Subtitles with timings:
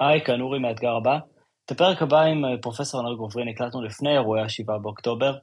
[0.00, 1.18] היי, כאן אורי מאתגר הבא.
[1.64, 5.36] את הפרק הבא עם אה, פרופסור ענר גוברין הקלטנו לפני אירועי ה-7 באוקטובר.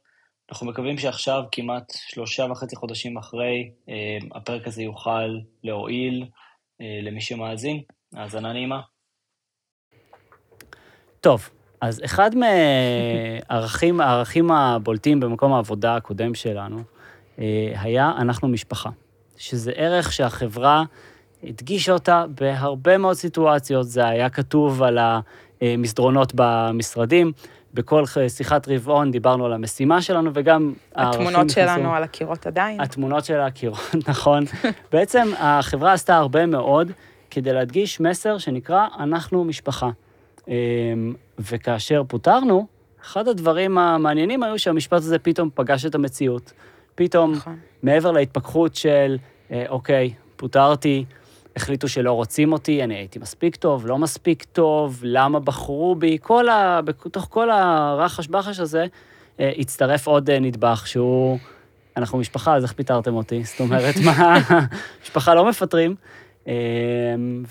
[0.52, 6.26] אנחנו מקווים שעכשיו, כמעט שלושה וחצי חודשים אחרי, אה, הפרק הזה יוכל להועיל
[6.82, 7.82] אה, למי שמאזין.
[8.16, 8.82] האזנה נעימה.
[11.22, 11.50] טוב,
[11.82, 16.78] אז אחד מהערכים הערכים הבולטים במקום העבודה הקודם שלנו
[17.76, 18.90] היה אנחנו משפחה,
[19.38, 20.84] שזה ערך שהחברה
[21.48, 25.00] הדגישה אותה בהרבה מאוד סיטואציות, זה היה כתוב על
[25.62, 27.32] המסדרונות במשרדים.
[27.74, 32.82] בכל שיחת רבעון דיברנו על המשימה שלנו, וגם התמונות שלנו נכנסו, על הקירות עדיין.
[32.82, 34.44] התמונות של הקירות, נכון.
[34.92, 36.92] בעצם החברה עשתה הרבה מאוד
[37.32, 39.90] כדי להדגיש מסר שנקרא אנחנו משפחה.
[40.48, 40.54] אמ,
[41.40, 42.68] וכאשר פוטרנו,
[43.04, 46.54] אחד הדברים המעניינים היו שהמשפט הזה פתאום פגש את המציאות.
[46.96, 47.58] פתאום, נכון.
[47.84, 49.18] מעבר להתפכחות של,
[49.52, 51.06] אה, אוקיי, פוטרתי,
[51.58, 56.50] החליטו שלא רוצים אותי, אני הייתי מספיק טוב, לא מספיק טוב, למה בחרו בי, כל
[56.50, 56.82] ה...
[56.82, 58.86] בתוך כל הרחש-בחש הזה,
[59.40, 61.38] אה, הצטרף עוד אה, נדבך שהוא,
[61.98, 63.44] אנחנו משפחה, אז איך פיטרתם אותי?
[63.44, 64.38] זאת אומרת, מה,
[65.04, 65.96] משפחה לא מפטרים.
[66.48, 66.54] אה,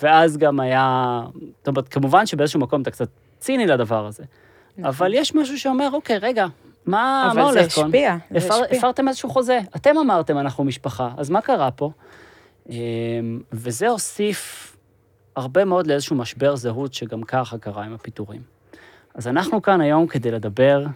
[0.03, 1.21] ואז גם היה,
[1.59, 4.25] זאת אומרת, כמובן שבאיזשהו מקום אתה קצת ציני לדבר הזה,
[4.73, 4.85] נכון.
[4.85, 6.47] אבל יש משהו שאומר, אוקיי, רגע,
[6.87, 7.85] מה, מה הולך כאן?
[7.85, 8.79] אבל זה השפיע, זה השפיע.
[8.79, 11.91] הפרתם איזשהו חוזה, אתם אמרתם אנחנו משפחה, אז מה קרה פה?
[12.71, 14.73] אמ, וזה הוסיף
[15.37, 18.43] הרבה מאוד לאיזשהו משבר זהות שגם ככה קרה עם הפיטורים.
[19.15, 20.87] אז אנחנו כאן היום כדי לדבר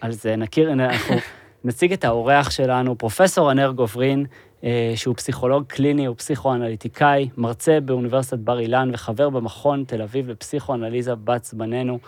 [0.00, 0.36] על זה.
[0.36, 1.14] נכיר, אנחנו
[1.64, 4.26] נציג את האורח שלנו, פרופסור ענר גוברין,
[4.64, 11.44] אה, שהוא פסיכולוג קליני ופסיכואנליטיקאי, מרצה באוניברסיטת בר אילן וחבר במכון תל אביב לפסיכואנליזה בת
[11.44, 11.98] זמננו,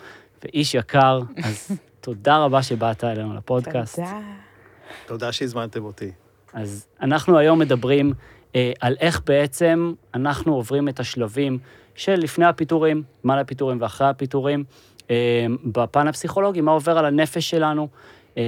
[0.43, 1.71] ואיש יקר, אז
[2.01, 3.95] תודה רבה שבאת אלינו לפודקאסט.
[3.95, 4.19] תודה.
[5.05, 6.11] תודה שהזמנתם אותי.
[6.53, 8.13] אז אנחנו היום מדברים
[8.79, 11.57] על איך בעצם אנחנו עוברים את השלבים
[11.95, 14.63] של לפני הפיטורים, מה לפיטורים ואחרי הפיטורים,
[15.09, 17.87] אה, בפן הפסיכולוגי, מה עובר על הנפש שלנו.
[18.37, 18.43] אה,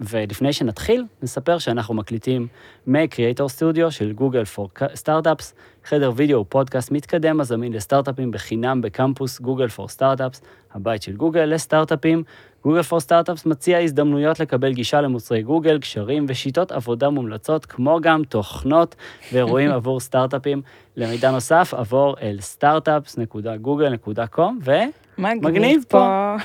[0.00, 2.46] ולפני שנתחיל, נספר שאנחנו מקליטים
[2.86, 9.68] מ-Creator Studio של גוגל פור סטארט-אפס, חדר וידאו ופודקאסט מתקדם הזמין לסטארט-אפים בחינם בקמפוס גוגל
[9.68, 10.42] פור סטארט-אפס,
[10.74, 12.22] הבית של גוגל לסטארט-אפים.
[12.62, 18.24] גוגל פור סטארט-אפס מציע הזדמנויות לקבל גישה למוצרי גוגל, קשרים ושיטות עבודה מומלצות, כמו גם
[18.24, 18.94] תוכנות
[19.32, 20.62] ואירועים עבור סטארט-אפים.
[20.96, 24.70] למידע נוסף, עבור אל startups.google.com
[25.18, 26.36] ומגניב פה.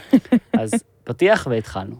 [0.53, 0.71] אז
[1.03, 1.95] פתיח והתחלנו.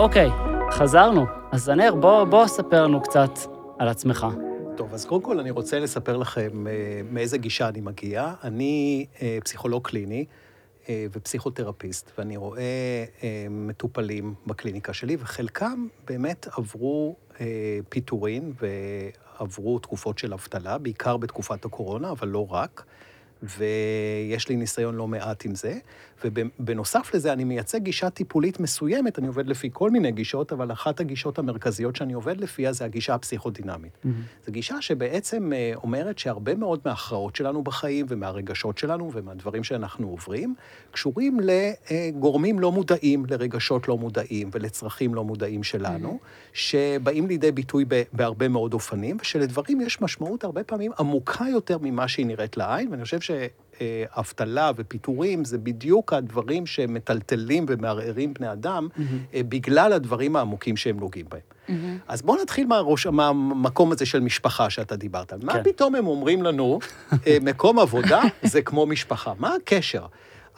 [0.00, 0.28] אוקיי,
[0.70, 1.26] חזרנו.
[1.52, 3.30] אז ענר, בוא, בוא ספר לנו קצת
[3.78, 4.26] על עצמך.
[4.76, 6.72] טוב, אז קודם כל אני רוצה לספר לכם אה,
[7.10, 8.34] מאיזה גישה אני מגיע.
[8.44, 10.24] אני אה, פסיכולוג קליני
[10.88, 13.04] אה, ופסיכותרפיסט, ואני רואה
[13.50, 17.16] מטופלים בקליניקה שלי, וחלקם באמת עברו
[17.88, 22.84] פיטורין ועברו תקופות של אבטלה, בעיקר בתקופת הקורונה, אבל לא רק.
[23.42, 25.78] ויש לי ניסיון לא מעט עם זה.
[26.24, 31.00] ובנוסף לזה, אני מייצג גישה טיפולית מסוימת, אני עובד לפי כל מיני גישות, אבל אחת
[31.00, 33.92] הגישות המרכזיות שאני עובד לפיה זה הגישה הפסיכודינמית.
[33.92, 34.46] Mm-hmm.
[34.46, 40.54] זו גישה שבעצם אה, אומרת שהרבה מאוד מההכרעות שלנו בחיים ומהרגשות שלנו ומהדברים שאנחנו עוברים,
[40.90, 46.50] קשורים לגורמים לא מודעים, לרגשות לא מודעים ולצרכים לא מודעים שלנו, mm-hmm.
[46.52, 52.26] שבאים לידי ביטוי בהרבה מאוד אופנים, ושלדברים יש משמעות הרבה פעמים עמוקה יותר ממה שהיא
[52.26, 53.30] נראית לעין, ואני חושב ש...
[54.18, 59.02] אבטלה ופיטורים, זה בדיוק הדברים שמטלטלים ומערערים בני אדם, mm-hmm.
[59.48, 61.40] בגלל הדברים העמוקים שהם נוגעים בהם.
[61.40, 61.72] Mm-hmm.
[62.08, 65.32] אז בואו נתחיל מהראש, מהמקום הזה של משפחה שאתה דיברת.
[65.32, 65.38] כן.
[65.42, 66.78] מה פתאום הם אומרים לנו,
[67.26, 69.32] אה, מקום עבודה זה כמו משפחה?
[69.38, 70.06] מה הקשר?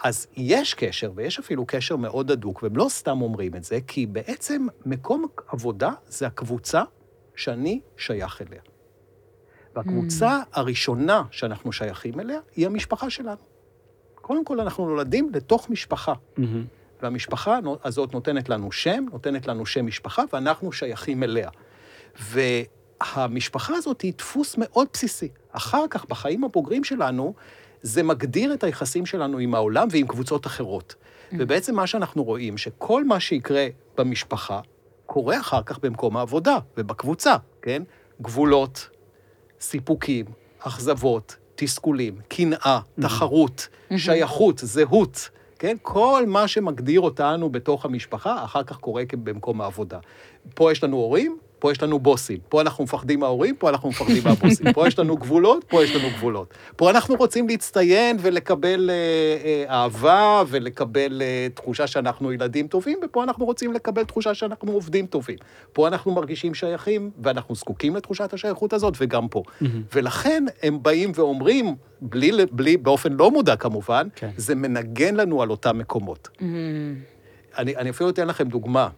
[0.03, 4.07] אז יש קשר, ויש אפילו קשר מאוד הדוק, והם לא סתם אומרים את זה, כי
[4.07, 6.83] בעצם מקום עבודה זה הקבוצה
[7.37, 8.61] שאני שייך אליה.
[9.77, 10.45] והקבוצה mm.
[10.53, 13.41] הראשונה שאנחנו שייכים אליה היא המשפחה שלנו.
[14.15, 16.13] קודם כל, אנחנו נולדים לתוך משפחה.
[16.13, 16.43] Mm-hmm.
[17.03, 21.51] והמשפחה הזאת נותנת לנו שם, נותנת לנו שם משפחה, ואנחנו שייכים אליה.
[22.21, 25.29] והמשפחה הזאת היא דפוס מאוד בסיסי.
[25.53, 27.35] אחר כך, בחיים הבוגרים שלנו,
[27.83, 30.95] זה מגדיר את היחסים שלנו עם העולם ועם קבוצות אחרות.
[30.95, 31.37] Mm-hmm.
[31.39, 33.67] ובעצם מה שאנחנו רואים, שכל מה שיקרה
[33.99, 34.61] במשפחה,
[35.07, 37.83] קורה אחר כך במקום העבודה ובקבוצה, כן?
[38.23, 38.89] גבולות,
[39.63, 40.27] סיפוקים,
[40.59, 43.03] אכזבות, תסכולים, קנאה, mm-hmm.
[43.03, 43.99] תחרות, mm-hmm.
[43.99, 45.29] שייכות, זהות,
[45.59, 45.77] כן?
[45.83, 49.99] כל מה שמגדיר אותנו בתוך המשפחה, אחר כך קורה במקום העבודה.
[50.55, 54.23] פה יש לנו הורים, פה יש לנו בוסים, פה אנחנו מפחדים מההורים, פה אנחנו מפחדים
[54.25, 56.55] מהבוסים, פה יש לנו גבולות, פה יש לנו גבולות.
[56.77, 58.95] פה אנחנו רוצים להצטיין ולקבל אה,
[59.45, 65.07] אה, אהבה ולקבל אה, תחושה שאנחנו ילדים טובים, ופה אנחנו רוצים לקבל תחושה שאנחנו עובדים
[65.07, 65.37] טובים.
[65.73, 69.43] פה אנחנו מרגישים שייכים, ואנחנו זקוקים לתחושת השייכות הזאת, וגם פה.
[69.43, 69.67] Mm-hmm.
[69.95, 74.31] ולכן הם באים ואומרים, בלי, בלי, באופן לא מודע כמובן, כן.
[74.37, 76.29] זה מנגן לנו על אותם מקומות.
[76.33, 76.43] Mm-hmm.
[77.59, 78.89] אני, אני אפילו אתן לכם דוגמה.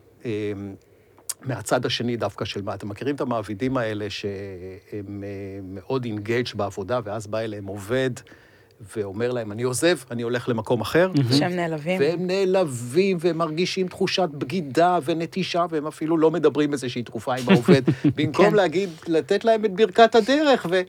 [1.44, 7.00] מהצד השני דווקא של מה, אתם מכירים את המעבידים האלה שהם אה, מאוד אינגייג' בעבודה,
[7.04, 8.10] ואז בא אליהם עובד
[8.96, 11.10] ואומר להם, אני עוזב, אני הולך למקום אחר.
[11.38, 12.00] שהם נעלבים.
[12.00, 17.82] והם נעלבים, והם מרגישים תחושת בגידה ונטישה, והם אפילו לא מדברים איזושהי תקופה עם העובד,
[18.16, 18.54] במקום כן.
[18.54, 20.82] להגיד, לתת להם את ברכת הדרך, ו...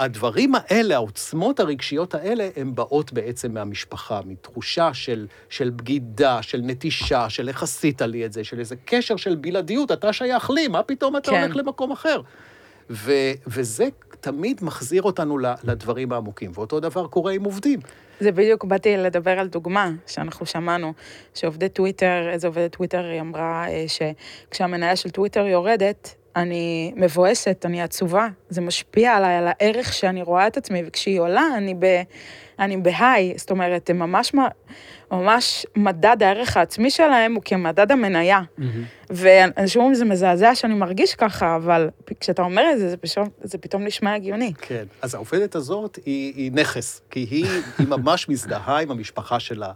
[0.00, 7.30] הדברים האלה, העוצמות הרגשיות האלה, הן באות בעצם מהמשפחה, מתחושה של, של בגידה, של נטישה,
[7.30, 10.82] של איך עשית לי את זה, של איזה קשר של בלעדיות, אתה שייך לי, מה
[10.82, 11.42] פתאום אתה כן.
[11.42, 12.20] הולך למקום אחר?
[12.90, 13.12] ו,
[13.46, 13.88] וזה
[14.20, 17.80] תמיד מחזיר אותנו לדברים העמוקים, ואותו דבר קורה עם עובדים.
[18.20, 20.92] זה בדיוק, באתי לדבר על דוגמה שאנחנו שמענו,
[21.34, 27.82] שעובדי טוויטר, איזה עובדת טוויטר היא אמרה אה, שכשהמניה של טוויטר יורדת, אני מבואסת, אני
[27.82, 32.02] עצובה, זה משפיע עליי, על הערך שאני רואה את עצמי, וכשהיא עולה, אני, ב,
[32.58, 34.32] אני בהיי, זאת אומרת, הם ממש,
[35.10, 38.40] ממש מדד הערך העצמי שלהם הוא כמדד המניה.
[38.40, 38.62] Mm-hmm.
[39.10, 41.90] ואנשים אומרים, זה מזעזע שאני מרגיש ככה, אבל
[42.20, 44.52] כשאתה אומר את זה, זה פתאום, זה פתאום נשמע הגיוני.
[44.60, 47.46] כן, אז העובדת הזאת היא, היא נכס, כי היא,
[47.78, 49.72] היא ממש מזדהה עם המשפחה שלה.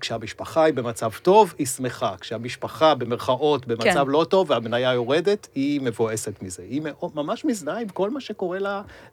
[0.00, 2.14] כשהמשפחה היא במצב טוב, היא שמחה.
[2.20, 4.06] כשהמשפחה, במרכאות, במצב כן.
[4.06, 6.62] לא טוב והמניה יורדת, היא מבואסת מזה.
[6.62, 6.82] היא
[7.14, 8.58] ממש מזדהה עם כל מה שקורה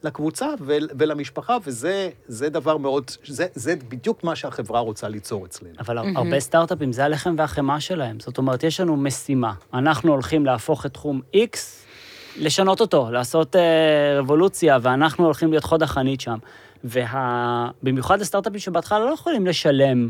[0.04, 0.48] לקבוצה
[0.98, 5.74] ולמשפחה, וזה דבר מאוד, זה, זה בדיוק מה שהחברה רוצה ליצור אצלנו.
[5.80, 6.18] אבל mm-hmm.
[6.18, 8.20] הרבה סטארט-אפים, זה הלחם והחמאה שלהם.
[8.20, 9.54] זאת אומרת, יש לנו משימה.
[9.74, 11.58] אנחנו הולכים להפוך את תחום X,
[12.38, 13.60] לשנות אותו, לעשות אה,
[14.20, 16.38] רבולוציה, ואנחנו הולכים להיות חוד החנית שם.
[16.84, 18.22] ובמיוחד וה...
[18.22, 20.10] לסטארט-אפים שבהתחלה לא יכולים לשלם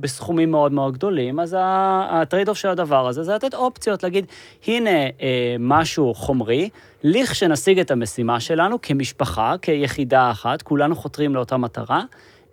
[0.00, 4.26] בסכומים מאוד מאוד גדולים, אז ה trade-off של הדבר הזה זה לתת אופציות, להגיד,
[4.66, 6.68] הנה אה, משהו חומרי,
[7.02, 12.02] לכשנשיג את המשימה שלנו כמשפחה, כיחידה אחת, כולנו חותרים לאותה מטרה,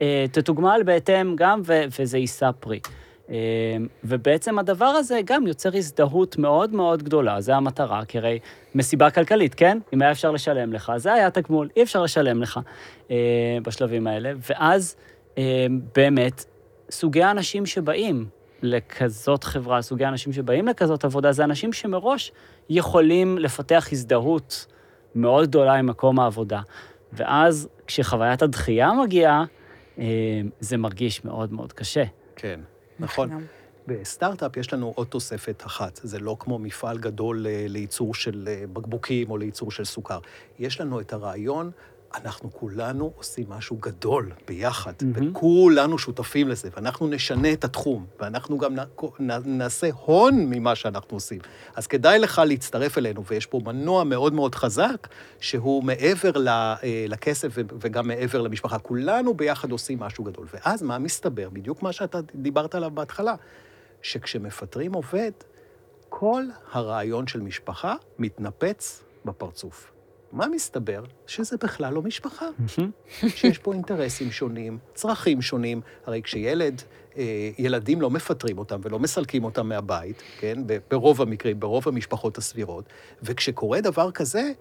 [0.02, 2.80] אה, תתוגמל בהתאם גם, ו- וזה יישא פרי.
[3.30, 3.36] אה,
[4.04, 8.40] ובעצם הדבר הזה גם יוצר הזדהות מאוד מאוד גדולה, זה המטרה, כי הרי
[8.76, 9.80] מסיבה כלכלית, כן?
[9.94, 12.60] אם היה אפשר לשלם לך, זה היה תגמול, אי אפשר לשלם לך
[13.12, 14.96] אה, בשלבים האלה, ואז
[15.38, 16.46] אה, באמת
[16.92, 18.26] סוגי האנשים שבאים
[18.62, 22.32] לכזאת חברה, סוגי האנשים שבאים לכזאת עבודה, זה אנשים שמראש
[22.70, 24.66] יכולים לפתח הזדהות
[25.16, 26.62] מאוד גדולה עם מקום העבודה.
[27.14, 29.46] ואז כשחוויית הדחייה מגיעה,
[30.00, 30.06] אה,
[30.60, 32.04] זה מרגיש מאוד מאוד קשה.
[32.36, 32.60] כן,
[33.00, 33.46] נכון.
[33.88, 38.64] בסטארט-אפ יש לנו עוד תוספת אחת, זה לא כמו מפעל גדול אה, לייצור של אה,
[38.74, 40.20] בקבוקים או לייצור של סוכר.
[40.60, 41.72] יש לנו את הרעיון
[42.16, 45.32] אנחנו כולנו עושים משהו גדול ביחד, mm-hmm.
[45.32, 48.76] וכולנו שותפים לזה, ואנחנו נשנה את התחום, ואנחנו גם
[49.46, 51.40] נעשה הון ממה שאנחנו עושים.
[51.76, 55.08] אז כדאי לך להצטרף אלינו, ויש פה מנוע מאוד מאוד חזק,
[55.40, 56.76] שהוא מעבר אה,
[57.08, 58.80] לכסף וגם מעבר למשפחה.
[58.80, 60.48] כולנו ביחד עושים משהו גדול.
[60.54, 61.50] ואז מה מסתבר?
[61.50, 63.36] בדיוק מה שאתה דיברת עליו בהתחלה,
[64.02, 65.32] שכשמפטרים עובד,
[66.10, 69.97] כל הרעיון של משפחה מתנפץ בפרצוף.
[70.32, 71.04] מה מסתבר?
[71.28, 72.46] שזה בכלל לא משפחה.
[73.28, 75.82] שיש פה אינטרסים שונים, צרכים שונים.
[76.06, 76.82] הרי כשילד,
[77.18, 80.64] אה, ילדים לא מפטרים אותם ולא מסלקים אותם מהבית, כן?
[80.90, 82.86] ברוב המקרים, ברוב המשפחות הסבירות.
[83.24, 84.52] וכשקורה דבר כזה,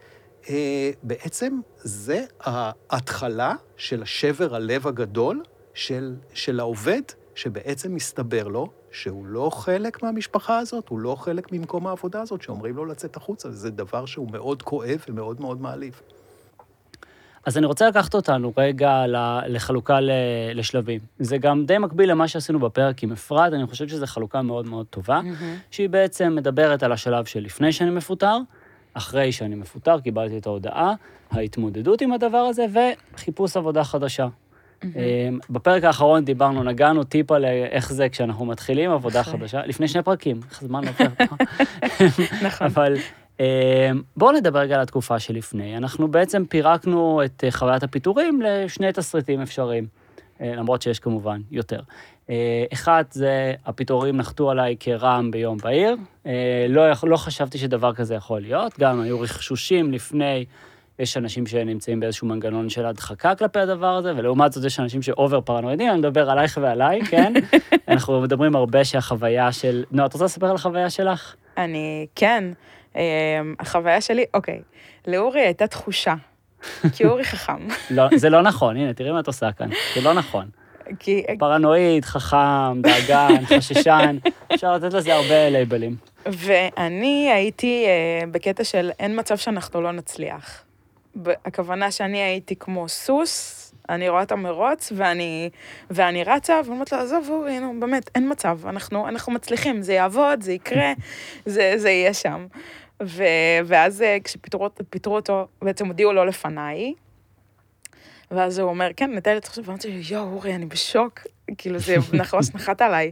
[0.48, 5.42] אה, בעצם זה ההתחלה של שבר הלב הגדול
[5.74, 7.02] של, של העובד,
[7.36, 12.76] שבעצם מסתבר לו שהוא לא חלק מהמשפחה הזאת, הוא לא חלק ממקום העבודה הזאת, שאומרים
[12.76, 16.00] לו לצאת החוצה, זה דבר שהוא מאוד כואב ומאוד מאוד מעליב.
[17.44, 19.04] אז אני רוצה לקחת אותנו רגע
[19.46, 19.98] לחלוקה
[20.54, 21.00] לשלבים.
[21.18, 24.86] זה גם די מקביל למה שעשינו בפרק עם אפרת, אני חושב שזו חלוקה מאוד מאוד
[24.86, 25.44] טובה, mm-hmm.
[25.70, 28.38] שהיא בעצם מדברת על השלב של לפני שאני מפוטר,
[28.94, 30.94] אחרי שאני מפוטר, קיבלתי את ההודעה,
[31.30, 32.66] ההתמודדות עם הדבר הזה
[33.14, 34.26] וחיפוש עבודה חדשה.
[34.84, 39.32] אמ, בפרק האחרון דיברנו, נגענו טיפה לאיך זה כשאנחנו מתחילים עבודה נכון.
[39.32, 41.24] חדשה, לפני שני פרקים, איך זמן עובר.
[42.46, 42.66] נכון.
[42.66, 42.96] אבל
[43.40, 43.44] אמ,
[44.16, 45.76] בואו נדבר רגע על התקופה שלפני.
[45.76, 49.86] אנחנו בעצם פירקנו את אה, חוויית הפיטורים לשני תסריטים אפשריים,
[50.40, 51.80] אה, למרות שיש כמובן יותר.
[52.30, 55.96] אה, אחד זה הפיטורים נחתו עליי כרעם ביום בהיר,
[56.68, 60.44] לא, לא חשבתי שדבר כזה יכול להיות, גם היו רכשושים לפני
[60.98, 65.40] יש אנשים שנמצאים באיזשהו מנגנון של הדחקה כלפי הדבר הזה, ולעומת זאת יש אנשים שאובר
[65.40, 67.32] פרנואידים, אני מדבר עלייך ועליי, כן?
[67.88, 69.84] אנחנו מדברים הרבה שהחוויה של...
[69.90, 71.34] נו, את רוצה לספר על החוויה שלך?
[71.58, 72.44] אני, כן.
[72.96, 73.00] אמ,
[73.60, 74.60] החוויה שלי, אוקיי,
[75.06, 76.14] לאורי הייתה תחושה,
[76.92, 77.68] כי אורי חכם.
[77.90, 79.68] לא, זה לא נכון, הנה, תראי מה את עושה כאן.
[79.94, 80.44] זה לא נכון.
[80.98, 84.16] כי פרנואיד, חכם, דאגן, חששן,
[84.54, 85.96] אפשר לתת לזה הרבה לייבלים.
[86.26, 90.65] ואני הייתי אה, בקטע של אין מצב שאנחנו לא נצליח.
[91.44, 95.50] הכוונה שאני הייתי כמו סוס, אני רואה את המרוץ ואני,
[95.90, 99.92] ואני רצה, ואני אומרת לו, עזוב, אורי, נו, באמת, אין מצב, אנחנו, אנחנו מצליחים, זה
[99.92, 100.92] יעבוד, זה יקרה,
[101.46, 102.46] זה, זה יהיה שם.
[103.02, 103.24] ו,
[103.64, 106.94] ואז אה, כשפיטרו פיטרו אותו, בעצם הודיעו לו לפניי,
[108.30, 111.20] ואז הוא אומר, כן, נתן לי את חושב, ואמרתי, יואו, אורי, אני בשוק,
[111.58, 113.10] כאילו, זה ממש נחת עליי.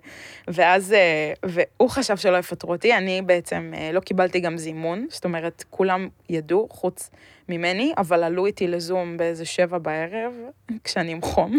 [0.48, 5.24] ואז, אה, והוא חשב שלא יפטרו אותי, אני בעצם אה, לא קיבלתי גם זימון, זאת
[5.24, 7.10] אומרת, כולם ידעו, חוץ
[7.48, 10.32] ממני, אבל עלו איתי לזום באיזה שבע בערב,
[10.84, 11.58] כשאני עם חום.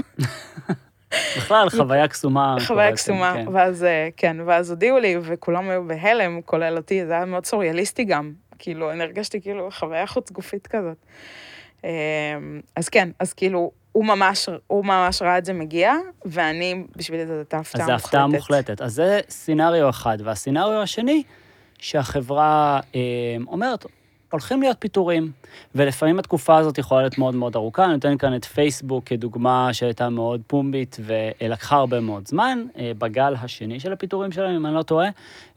[1.38, 2.56] בכלל, חוויה קסומה.
[2.68, 3.48] חוויה קסומה, כן.
[3.54, 8.04] ואז, אה, כן, ואז הודיעו לי, וכולם היו בהלם, כולל אותי, זה היה מאוד סוריאליסטי
[8.04, 8.34] גם.
[8.60, 10.98] כאילו, אני הרגשתי כאילו חוויה חוץ גופית כזאת.
[11.86, 11.89] אה,
[12.75, 15.94] אז כן, אז כאילו, הוא ממש, הוא ממש ראה את זה מגיע,
[16.25, 18.01] ואני, בשבילי זאת הייתה הפתעה אז מוחלטת.
[18.01, 18.82] זו הפתעה מוחלטת.
[18.82, 20.18] אז זה סצנריו אחד.
[20.24, 21.24] והסצנריו השני,
[21.77, 23.00] שהחברה אה,
[23.48, 23.86] אומרת,
[24.32, 25.32] הולכים להיות פיטורים,
[25.75, 27.86] ולפעמים התקופה הזאת יכולה להיות מאוד מאוד ארוכה.
[27.86, 32.65] אני נותן כאן את פייסבוק כדוגמה שהייתה מאוד פומבית ולקחה הרבה מאוד זמן.
[32.77, 35.08] אה, בגל השני של הפיטורים שלהם, אם אני לא טועה,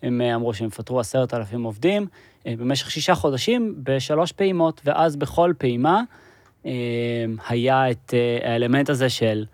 [0.03, 2.07] הם אה, אמרו שהם יפטרו עשרת אלפים עובדים
[2.47, 6.03] אה, במשך שישה חודשים בשלוש פעימות, ואז בכל פעימה
[7.49, 9.45] היה את האלמנט הזה של...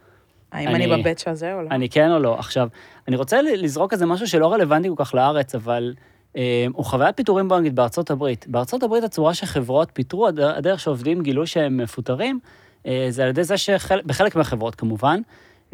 [0.52, 1.68] האם אני- אני בבית הזה או לא?
[1.71, 2.38] אני כן או לא.
[2.38, 2.68] עכשיו,
[3.09, 5.94] אני רוצה לזרוק איזה משהו שלא רלוונטי כל כך לארץ, אבל
[6.37, 8.47] אה, הוא חוויית פיטורים בוא נגיד בארצות הברית.
[8.49, 12.38] בארצות הברית הצורה שחברות פיטרו, הד- הדרך שעובדים גילו שהם מפוטרים,
[12.87, 15.21] אה, זה על ידי זה שחלק, בחלק מהחברות כמובן,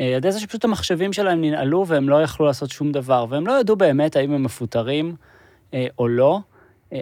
[0.01, 3.47] אה, על ידי זה שפשוט המחשבים שלהם ננעלו והם לא יכלו לעשות שום דבר, והם
[3.47, 5.15] לא ידעו באמת האם הם מפוטרים
[5.99, 6.41] או לא,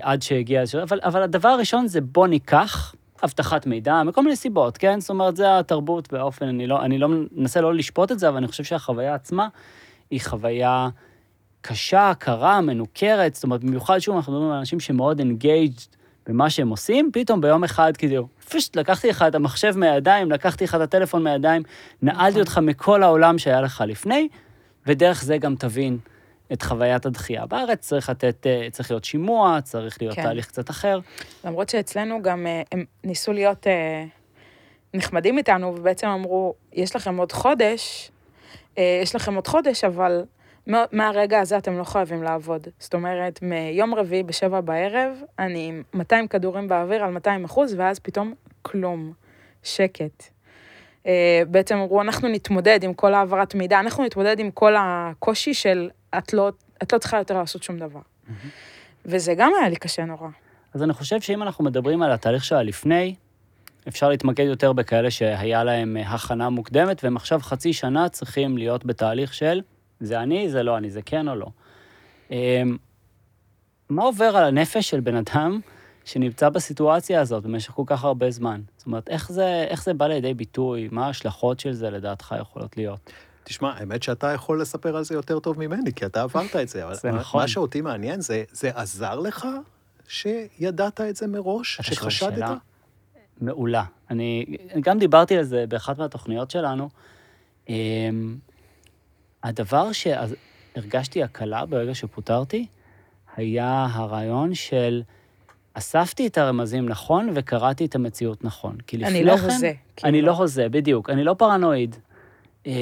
[0.03, 0.83] עד שהגיע איזשהו...
[0.83, 5.01] אבל, אבל הדבר הראשון זה בוא ניקח אבטחת מידע, מכל מיני סיבות, כן?
[5.01, 8.37] זאת אומרת, זה התרבות באופן, אני לא, אני לא מנסה לא לשפוט את זה, אבל
[8.37, 9.49] אני חושב שהחוויה עצמה
[10.11, 10.89] היא חוויה
[11.61, 15.81] קשה, קרה, מנוכרת, זאת אומרת, במיוחד שוב, אנחנו מדברים על אנשים שמאוד engaged
[16.27, 20.75] במה שהם עושים, פתאום ביום אחד, כאילו, פשוט לקחתי לך את המחשב מהידיים, לקחתי לך
[20.75, 21.63] את הטלפון מהידיים,
[22.03, 24.29] נעלתי אותך מכל העולם שהיה לך לפני,
[24.87, 25.99] ודרך זה גם תבין
[26.53, 27.47] את חוויית הדחייה.
[27.47, 30.23] בארץ צריך לתת, אה, צריך להיות שימוע, צריך להיות כן.
[30.23, 31.01] תהליך קצת אחר.
[31.45, 34.05] למרות שאצלנו גם אה, הם ניסו להיות אה,
[34.95, 38.11] נחמדים איתנו, ובעצם אמרו, יש לכם עוד חודש,
[38.77, 40.23] יש לכם עוד חודש, אבל
[40.93, 42.69] מהרגע הזה אתם לא חייבים לעבוד.
[42.79, 47.99] זאת אומרת, מיום רביעי בשבע בערב, אני עם 200 כדורים באוויר על 200 אחוז, ואז
[47.99, 49.13] פתאום כלום,
[49.63, 50.25] שקט.
[51.07, 55.91] אה, בעצם אמרו, אנחנו נתמודד עם כל העברת מידע, אנחנו נתמודד עם כל הקושי של
[56.19, 58.01] את לא, את לא צריכה יותר לעשות שום דבר.
[59.07, 60.29] וזה גם היה לי קשה נורא.
[60.75, 63.15] אז אני חושב שאם אנחנו מדברים על התהליך שהיה לפני,
[63.89, 68.87] אפשר להתמקד יותר בכאלה שהיה להם אה, הכנה מוקדמת, והם עכשיו חצי שנה צריכים להיות
[68.87, 69.61] בתהליך של
[70.01, 71.47] זה אני, זה לא אני, זה כן או לא.
[72.31, 72.77] אמ,
[73.89, 75.61] מה עובר על הנפש של בן אדם
[76.05, 78.61] שנמצא בסיטואציה הזאת במשך כל כך הרבה זמן?
[78.77, 80.89] זאת אומרת, איך זה, איך זה בא לידי ביטוי?
[80.93, 83.13] מה ההשלכות של זה לדעתך יכולות להיות?
[83.45, 86.85] תשמע, האמת שאתה יכול לספר על זה יותר טוב ממני, כי אתה עברת את זה.
[86.85, 87.41] אבל זה נכון.
[87.41, 89.47] מה שאותי מעניין זה, זה עזר לך
[90.09, 91.81] שידעת את זה מראש?
[91.83, 92.45] שחשדת?
[93.41, 93.85] מעולה.
[94.11, 94.45] אני
[94.81, 96.89] גם דיברתי על זה באחת מהתוכניות שלנו.
[99.49, 102.67] הדבר שהרגשתי הקלה ברגע שפוטרתי,
[103.37, 105.03] היה הרעיון של
[105.75, 108.77] אספתי את הרמזים נכון וקראתי את המציאות נכון.
[108.87, 109.67] כי לפני אני לא כן- הוזה.
[109.69, 110.27] אני כאילו.
[110.27, 111.11] לא הוזה, בדיוק.
[111.11, 111.97] אני לא פרנואיד.
[112.67, 112.73] אמ,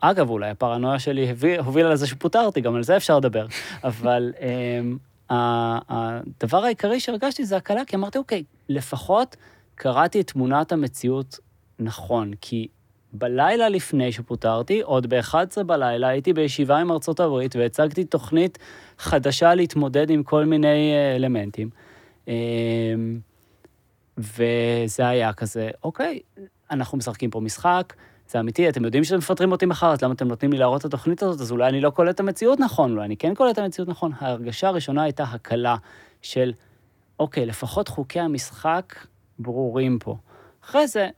[0.00, 3.46] אגב, אולי הפרנויה שלי הובילה לזה שפוטרתי, גם על זה אפשר לדבר.
[3.84, 4.98] אבל אמ,
[5.30, 9.36] ה- הדבר העיקרי שהרגשתי זה הקלה, כי אמרתי, אוקיי, לפחות
[9.74, 11.38] קראתי את תמונת המציאות
[11.78, 12.68] נכון, כי
[13.14, 18.58] בלילה לפני שפוטרתי, עוד ב-11 בלילה, הייתי בישיבה עם ארצות הברית והצגתי תוכנית
[18.98, 21.70] חדשה להתמודד עם כל מיני אה, אלמנטים.
[22.28, 22.32] אמ,
[24.18, 26.20] וזה היה כזה, אוקיי,
[26.70, 27.94] אנחנו משחקים פה משחק,
[28.28, 30.84] זה אמיתי, אתם יודעים שאתם מפטרים אותי מחר, אז למה אתם נותנים לי להראות את
[30.84, 31.40] התוכנית הזאת?
[31.40, 34.12] אז אולי אני לא קולט את המציאות נכון, אולי אני כן קולט את המציאות נכון.
[34.18, 35.76] ההרגשה הראשונה הייתה הקלה
[36.22, 36.52] של,
[37.18, 38.94] אוקיי, לפחות חוקי המשחק
[39.38, 40.16] ברורים פה.
[40.64, 41.08] אחרי זה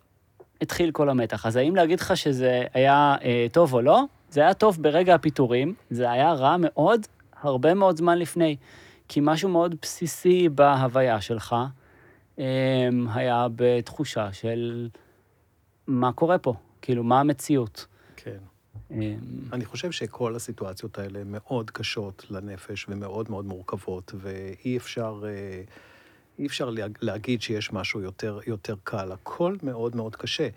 [0.60, 1.46] התחיל כל המתח.
[1.46, 4.02] אז האם להגיד לך שזה היה אה, טוב או לא?
[4.30, 7.06] זה היה טוב ברגע הפיטורים, זה היה רע מאוד
[7.42, 8.56] הרבה מאוד זמן לפני.
[9.08, 11.56] כי משהו מאוד בסיסי בהוויה שלך
[12.38, 14.88] אה, היה בתחושה של
[15.86, 17.86] מה קורה פה, כאילו, מה המציאות.
[18.16, 18.38] כן.
[18.90, 19.14] אה,
[19.52, 25.62] אני חושב שכל הסיטואציות האלה מאוד קשות לנפש ומאוד מאוד מורכבות, ואי אפשר, אה,
[26.38, 26.70] אי אפשר
[27.02, 29.12] להגיד שיש משהו יותר, יותר קל.
[29.12, 30.48] הכל מאוד מאוד קשה.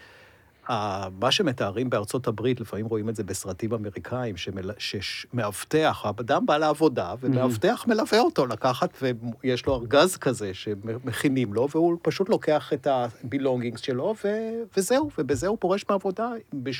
[1.20, 4.36] מה שמתארים בארצות הברית, לפעמים רואים את זה בסרטים אמריקאים,
[4.78, 11.98] שמאבטח, האדם בא לעבודה, ומאבטח מלווה אותו לקחת, ויש לו ארגז כזה שמכינים לו, והוא
[12.02, 14.28] פשוט לוקח את הבילונגינגס שלו, ו...
[14.78, 16.32] וזהו, ובזה הוא פורש מהעבודה,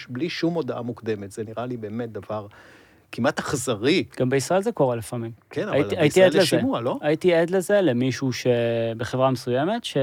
[0.10, 1.32] בלי שום הודעה מוקדמת.
[1.32, 2.48] זה נראה לי באמת דבר...
[3.12, 4.04] כמעט אכזרי.
[4.20, 5.32] גם בישראל זה קורה לפעמים.
[5.50, 6.98] כן, אבל הייתי, בישראל יש שימוע, לא?
[7.02, 9.98] הייתי עד לזה למישהו שבחברה מסוימת, ש...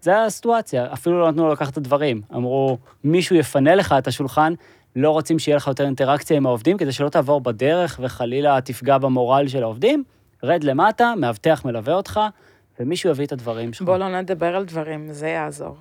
[0.00, 2.22] זה הסיטואציה, אפילו לא נתנו לו לקחת את הדברים.
[2.34, 4.52] אמרו, מישהו יפנה לך את השולחן,
[4.96, 9.48] לא רוצים שיהיה לך יותר אינטראקציה עם העובדים, כדי שלא תעבור בדרך וחלילה תפגע במורל
[9.48, 10.04] של העובדים.
[10.42, 12.20] רד למטה, מאבטח מלווה אותך,
[12.80, 13.86] ומישהו יביא את הדברים שלך.
[13.86, 15.76] בוא לא נדבר על דברים, זה יעזור.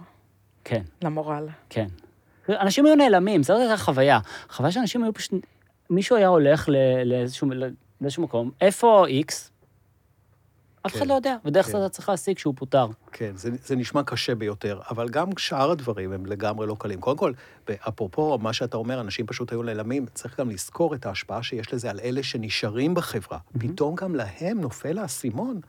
[0.63, 0.81] כן.
[1.01, 1.48] למורל.
[1.69, 1.88] כן.
[2.50, 4.19] אנשים היו נעלמים, זאת הייתה חוויה.
[4.50, 5.34] חוויה שאנשים היו פשוט...
[5.89, 6.70] מישהו היה הולך
[7.06, 7.48] לאיזשהו,
[8.01, 9.51] לאיזשהו מקום, איפה איקס?
[10.88, 11.77] אף אחד כן, לא יודע, ודרך זה כן.
[11.77, 12.88] אתה צריך להסיק שהוא פוטר.
[13.12, 17.01] כן, זה, זה נשמע קשה ביותר, אבל גם שאר הדברים הם לגמרי לא קלים.
[17.01, 17.32] קודם כל,
[17.65, 21.89] אפרופו מה שאתה אומר, אנשים פשוט היו נעלמים, צריך גם לזכור את ההשפעה שיש לזה
[21.89, 23.38] על אלה שנשארים בחברה.
[23.38, 23.60] Mm-hmm.
[23.60, 25.62] פתאום גם להם נופל האסימון.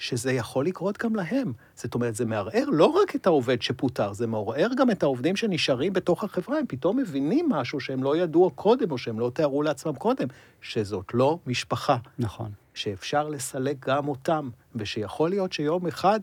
[0.00, 1.52] שזה יכול לקרות גם להם.
[1.74, 5.92] זאת אומרת, זה מערער לא רק את העובד שפוטר, זה מעורער גם את העובדים שנשארים
[5.92, 9.94] בתוך החברה, הם פתאום מבינים משהו שהם לא ידעו קודם, או שהם לא תיארו לעצמם
[9.94, 10.28] קודם,
[10.60, 11.96] שזאת לא משפחה.
[12.18, 12.50] נכון.
[12.74, 16.20] שאפשר לסלק גם אותם, ושיכול להיות שיום אחד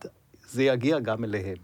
[0.50, 1.58] זה יגיע גם אליהם.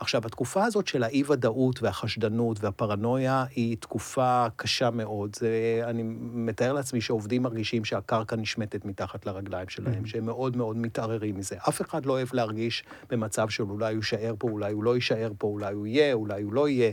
[0.00, 5.36] עכשיו, התקופה הזאת של האי-ודאות והחשדנות והפרנויה היא תקופה קשה מאוד.
[5.36, 6.02] זה, אני
[6.32, 10.08] מתאר לעצמי שעובדים מרגישים שהקרקע נשמטת מתחת לרגליים שלהם, mm-hmm.
[10.08, 11.56] שהם מאוד מאוד מתערערים מזה.
[11.68, 15.32] אף אחד לא אוהב להרגיש במצב של אולי הוא יישאר פה, אולי הוא לא יישאר
[15.38, 16.92] פה, אולי הוא יהיה, אולי הוא לא יהיה.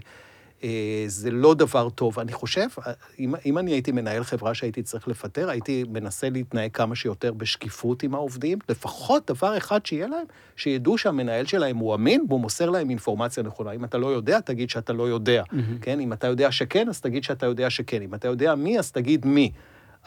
[0.63, 2.19] אה, זה לא דבר טוב.
[2.19, 6.71] אני חושב, אה, אם, אם אני הייתי מנהל חברה שהייתי צריך לפטר, הייתי מנסה להתנהג
[6.71, 12.25] כמה שיותר בשקיפות עם העובדים, לפחות דבר אחד שיהיה להם, שידעו שהמנהל שלהם הוא אמין
[12.27, 13.71] והוא מוסר להם אינפורמציה נכונה.
[13.71, 15.81] אם אתה לא יודע, תגיד שאתה לא יודע, mm-hmm.
[15.81, 15.99] כן?
[15.99, 18.01] אם אתה יודע שכן, אז תגיד שאתה יודע שכן.
[18.01, 19.51] אם אתה יודע מי, אז תגיד מי.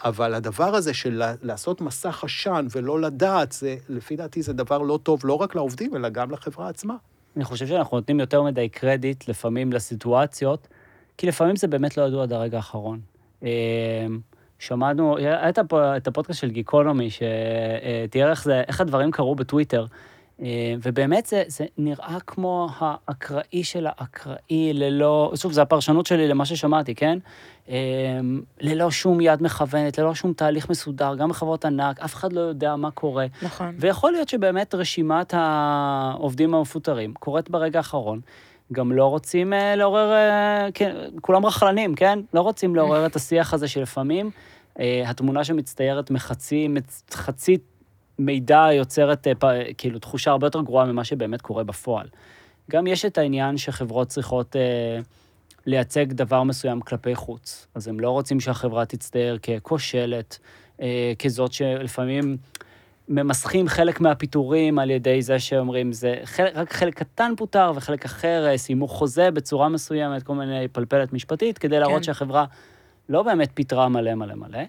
[0.03, 4.99] אבל הדבר הזה של לעשות מסך עשן ולא לדעת, זה, לפי דעתי זה דבר לא
[5.03, 6.95] טוב לא רק לעובדים, אלא גם לחברה עצמה.
[7.35, 10.67] אני חושב שאנחנו נותנים יותר מדי קרדיט לפעמים לסיטואציות,
[11.17, 12.99] כי לפעמים זה באמת לא ידוע עד הרגע האחרון.
[13.43, 13.47] אמ,
[14.59, 15.49] שמענו, היה
[15.97, 20.10] את הפודקאסט של גיקונומי, שתיאר איך, זה, איך הדברים קרו בטוויטר, אה,
[20.83, 26.95] ובאמת זה, זה נראה כמו האקראי של האקראי, ללא, שוב, זו הפרשנות שלי למה ששמעתי,
[26.95, 27.19] כן?
[27.69, 27.75] אה,
[28.59, 32.75] ללא שום יד מכוונת, ללא שום תהליך מסודר, גם בחברות ענק, אף אחד לא יודע
[32.75, 33.25] מה קורה.
[33.41, 33.75] נכון.
[33.79, 38.19] ויכול להיות שבאמת רשימת העובדים המפוטרים קורית ברגע האחרון.
[38.73, 40.11] גם לא רוצים אה, לעורר,
[40.73, 42.19] כן, כולם רכלנים, כן?
[42.33, 44.31] לא רוצים לעורר את השיח הזה שלפעמים
[45.05, 46.67] התמונה שמצטיירת מחצי,
[47.11, 47.57] חצי
[48.19, 52.07] מידע יוצרת אה, כאילו תחושה הרבה יותר גרועה ממה שבאמת קורה בפועל.
[52.71, 54.99] גם יש את העניין שחברות צריכות אה,
[55.65, 57.67] לייצג דבר מסוים כלפי חוץ.
[57.75, 60.39] אז הם לא רוצים שהחברה תצטייר ככושלת,
[60.81, 62.37] אה, כזאת שלפעמים
[63.09, 68.47] ממסכים חלק מהפיטורים על ידי זה שאומרים, זה חלק, רק חלק קטן פוטר וחלק אחר
[68.47, 72.03] אה, סיימו חוזה בצורה מסוימת, כל מיני פלפלת משפטית, כדי להראות כן.
[72.03, 72.45] שהחברה
[73.09, 74.59] לא באמת פיטרה מלא מלא מלא.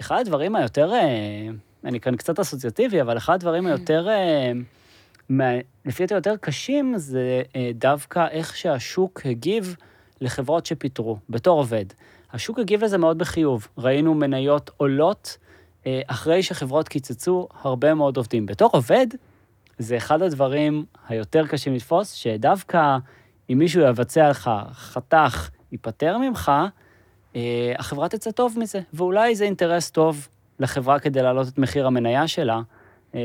[0.00, 0.92] אחד הדברים היותר...
[0.92, 1.48] אה,
[1.84, 4.52] אני כאן קצת אסוציאטיבי, אבל אחד הדברים היותר, אה,
[5.84, 9.76] לפי דעתי יותר קשים, זה אה, דווקא איך שהשוק הגיב
[10.20, 11.84] לחברות שפיטרו, בתור עובד.
[12.32, 13.68] השוק הגיב לזה מאוד בחיוב.
[13.78, 15.38] ראינו מניות עולות
[15.86, 18.46] אה, אחרי שחברות קיצצו הרבה מאוד עובדים.
[18.46, 19.06] בתור עובד,
[19.78, 22.96] זה אחד הדברים היותר קשים לתפוס, שדווקא
[23.50, 26.52] אם מישהו יבצע לך חתך, ייפטר ממך,
[27.78, 32.60] החברה תצא טוב מזה, ואולי זה אינטרס טוב לחברה כדי להעלות את מחיר המניה שלה,
[33.14, 33.20] אה,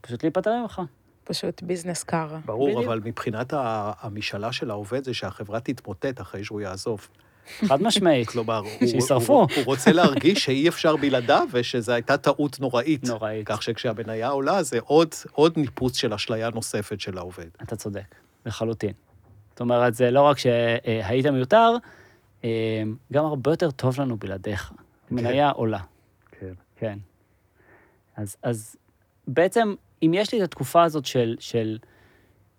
[0.00, 0.82] פשוט להיפטר ממך.
[1.24, 2.36] פשוט ביזנס קר.
[2.44, 2.84] ברור, בדיוק.
[2.84, 3.52] אבל מבחינת
[4.00, 7.08] המשאלה של העובד זה שהחברה תתמוטט אחרי שהוא יעזוב.
[7.66, 8.28] חד משמעית.
[8.32, 9.32] כלומר, שישרפו.
[9.32, 13.08] הוא, הוא רוצה להרגיש שאי אפשר בלעדיו ושזו הייתה טעות נוראית.
[13.08, 13.46] נוראית.
[13.46, 17.48] כך שכשהמניה עולה זה עוד, עוד ניפוץ של אשליה נוספת של העובד.
[17.62, 18.14] אתה צודק,
[18.46, 18.92] לחלוטין.
[19.50, 21.76] זאת אומרת, זה לא רק שהיית מיותר,
[22.44, 22.82] אה,
[23.12, 24.72] גם הרבה יותר טוב לנו בלעדיך.
[25.08, 25.14] כן.
[25.14, 25.80] מניה עולה.
[26.78, 26.98] כן.
[28.16, 28.76] אז, אז
[29.26, 31.78] בעצם, אם יש לי את התקופה הזאת של, של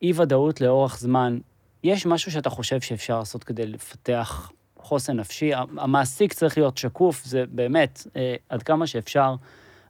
[0.02, 1.40] אי-ודאות לאורך זמן,
[1.84, 5.52] יש משהו שאתה חושב שאפשר לעשות כדי לפתח חוסן נפשי?
[5.54, 9.36] המעסיק צריך להיות שקוף, זה באמת, אה, עד כמה שאפשר,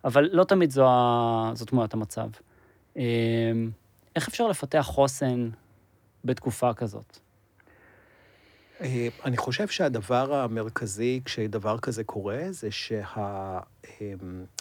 [0.04, 0.88] אבל לא תמיד זו,
[1.54, 2.30] זו תמונת המצב.
[2.98, 3.04] אה,
[4.15, 5.50] איך אפשר לפתח חוסן
[6.26, 7.20] בתקופה כזאת?
[8.82, 12.70] אה, אני חושב שהדבר המרכזי כשדבר כזה קורה, זה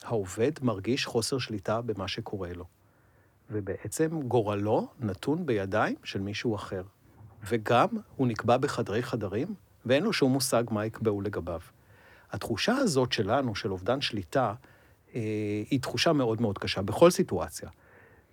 [0.01, 2.65] שהעובד מרגיש חוסר שליטה במה שקורה לו.
[3.51, 6.83] ובעצם גורלו נתון בידיים של מישהו אחר.
[7.49, 9.55] וגם הוא נקבע בחדרי חדרים,
[9.87, 11.61] ואין לו שום מושג מה יקבעו לגביו.
[12.33, 14.55] התחושה הזאת שלנו, של אובדן שליטה,
[15.15, 15.21] אה,
[15.71, 17.69] היא תחושה מאוד מאוד קשה בכל סיטואציה.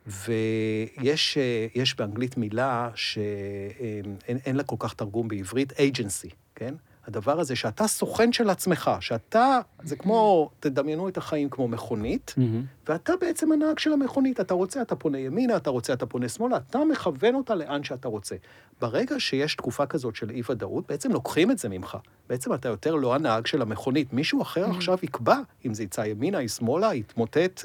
[0.08, 6.76] ויש אה, באנגלית מילה שאין לה כל כך תרגום בעברית, agency, כן?
[7.08, 12.42] הדבר הזה שאתה סוכן של עצמך, שאתה, זה כמו, תדמיינו את החיים כמו מכונית, Mm-hmm.
[12.90, 14.40] ואתה בעצם הנהג של המכונית.
[14.40, 18.08] אתה רוצה, אתה פונה ימינה, אתה רוצה, אתה פונה שמאלה, אתה מכוון אותה לאן שאתה
[18.08, 18.36] רוצה.
[18.82, 21.98] ברגע שיש תקופה כזאת של אי-ודאות, בעצם לוקחים את זה ממך.
[22.30, 24.14] בעצם אתה יותר לא הנהג של המכונית.
[24.14, 27.62] מישהו אחר עכשיו יקבע אם זה יצא ימינה, היא שמאלה, יתמוטט,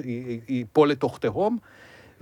[0.49, 1.59] ייפול לתוך תהום.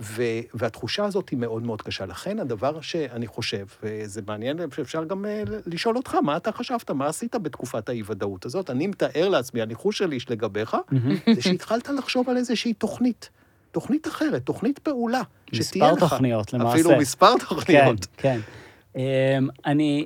[0.01, 2.05] ו, והתחושה הזאת היא מאוד מאוד קשה.
[2.05, 7.07] לכן הדבר שאני חושב, וזה מעניין, שאפשר גם אה, לשאול אותך, מה אתה חשבת, מה
[7.07, 8.69] עשית בתקופת האי-ודאות הזאת?
[8.69, 10.77] אני מתאר לעצמי, הניחוש שלי לגביך,
[11.35, 13.29] זה שהתחלת לחשוב על איזושהי תוכנית.
[13.71, 15.21] תוכנית אחרת, תוכנית פעולה,
[15.53, 15.93] שתהיה לך.
[15.93, 16.73] מספר תוכניות, למעשה.
[16.73, 18.07] אפילו מספר תוכניות.
[18.17, 18.39] כן,
[18.93, 18.99] כן.
[18.99, 20.05] אמ, אני...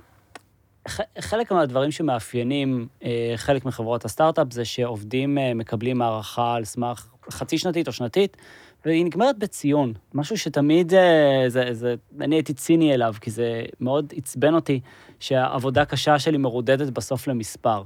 [1.20, 7.58] חלק מהדברים שמאפיינים אה, חלק מחברות הסטארט-אפ זה שעובדים אה, מקבלים הערכה על סמך חצי
[7.58, 8.38] שנתית או שנתית,
[8.86, 14.14] והיא נגמרת בציון, משהו שתמיד, אה, זה, זה, אני הייתי ציני אליו, כי זה מאוד
[14.16, 14.80] עצבן אותי
[15.20, 17.84] שהעבודה קשה שלי מרודדת בסוף למספר.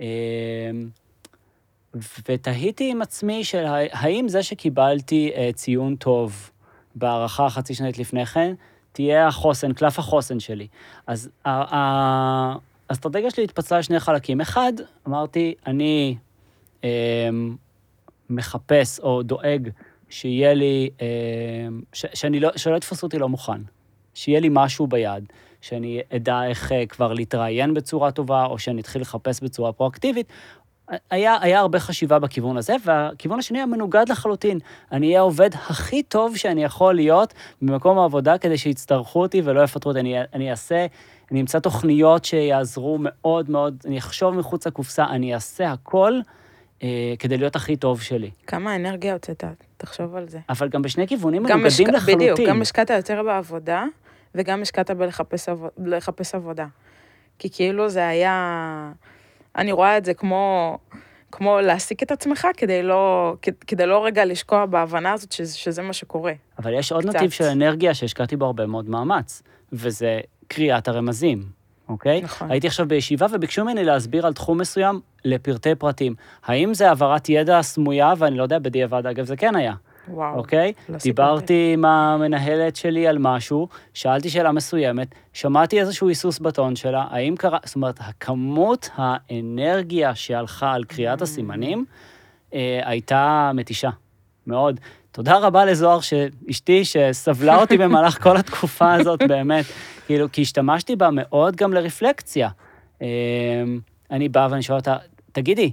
[0.00, 0.06] אמ,
[2.28, 6.50] ותהיתי עם עצמי של האם זה שקיבלתי אה, ציון טוב
[6.94, 8.54] בהערכה חצי שנתית לפני כן,
[8.92, 10.66] תהיה החוסן, קלף החוסן שלי.
[11.06, 14.40] אז האסטרטגיה שלי התפצלה לשני חלקים.
[14.40, 14.72] אחד,
[15.08, 16.16] אמרתי, אני
[16.84, 17.28] אה,
[18.30, 19.68] מחפש או דואג
[20.14, 21.06] שיהיה לי, אה,
[21.92, 23.60] ש, שאני לא, שלא יתפסו אותי לא מוכן.
[24.14, 25.24] שיהיה לי משהו ביד,
[25.60, 30.26] שאני אדע איך אה, כבר להתראיין בצורה טובה, או שאני אתחיל לחפש בצורה פרואקטיבית.
[31.10, 34.58] היה, היה הרבה חשיבה בכיוון הזה, והכיוון השני היה מנוגד לחלוטין.
[34.92, 39.90] אני אהיה העובד הכי טוב שאני יכול להיות במקום העבודה כדי שיצטרכו אותי ולא יפטרו
[39.90, 40.00] אותי.
[40.00, 40.86] אני, אני אעשה,
[41.30, 46.20] אני אמצא תוכניות שיעזרו מאוד מאוד, אני אחשוב מחוץ לקופסה, אני אעשה הכל
[47.18, 48.30] כדי להיות הכי טוב שלי.
[48.46, 49.44] כמה אנרגיה הוצאת,
[49.76, 50.38] תחשוב על זה.
[50.48, 51.88] אבל גם בשני כיוונים מנוגדים משק...
[51.88, 52.18] לחלוטין.
[52.18, 53.84] בדיוק, גם השקעת יותר בעבודה,
[54.34, 55.70] וגם השקעת בלחפש עבוד...
[56.32, 56.66] עבודה.
[57.38, 58.92] כי כאילו זה היה...
[59.56, 60.78] אני רואה את זה כמו,
[61.32, 63.34] כמו להעסיק את עצמך כדי לא,
[63.66, 66.32] כדי לא רגע לשקוע בהבנה הזאת שזה, שזה מה שקורה.
[66.58, 67.14] אבל יש עוד קצת.
[67.14, 69.42] נתיב של אנרגיה שהשקעתי בו הרבה מאוד מאמץ,
[69.72, 71.42] וזה קריאת הרמזים,
[71.88, 72.20] אוקיי?
[72.22, 72.50] נכון.
[72.50, 76.14] הייתי עכשיו בישיבה וביקשו ממני להסביר על תחום מסוים לפרטי פרטים.
[76.44, 79.74] האם זה העברת ידע סמויה, ואני לא יודע, בדיעבד, אגב, זה כן היה.
[80.08, 80.36] וואו.
[80.38, 80.72] אוקיי?
[80.88, 87.04] לא דיברתי עם המנהלת שלי על משהו, שאלתי שאלה מסוימת, שמעתי איזשהו היסוס בטון שלה,
[87.10, 91.22] האם קרה, זאת אומרת, הכמות האנרגיה שהלכה על קריאת mm.
[91.22, 91.84] הסימנים
[92.54, 93.90] אה, הייתה מתישה,
[94.46, 94.80] מאוד.
[95.12, 95.98] תודה רבה לזוהר,
[96.50, 99.64] אשתי, שסבלה אותי במהלך כל התקופה הזאת, באמת.
[100.06, 102.48] כאילו, כי השתמשתי בה מאוד גם לרפלקציה.
[103.02, 103.06] אה,
[104.10, 104.96] אני בא ואני שואל אותה,
[105.32, 105.72] תגידי,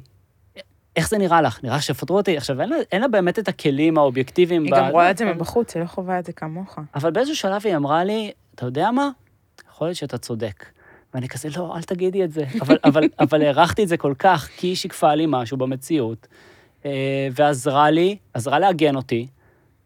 [0.95, 1.63] איך זה נראה לך?
[1.63, 2.37] נראה שיפטרו אותי?
[2.37, 4.63] עכשיו, אין לה, אין לה באמת את הכלים האובייקטיביים.
[4.63, 4.75] היא ב...
[4.75, 6.79] גם רואה את זה מבחוץ, היא לא חווה את זה כמוך.
[6.95, 9.09] אבל באיזשהו שלב היא אמרה לי, אתה יודע מה?
[9.69, 10.65] יכול להיות שאתה צודק.
[11.13, 12.45] ואני כזה, לא, אל תגידי את זה.
[12.61, 16.27] אבל, אבל, אבל הערכתי את זה כל כך, כי היא שיקפה לי משהו במציאות,
[16.85, 19.27] אה, ועזרה לי, עזרה לעגן אותי,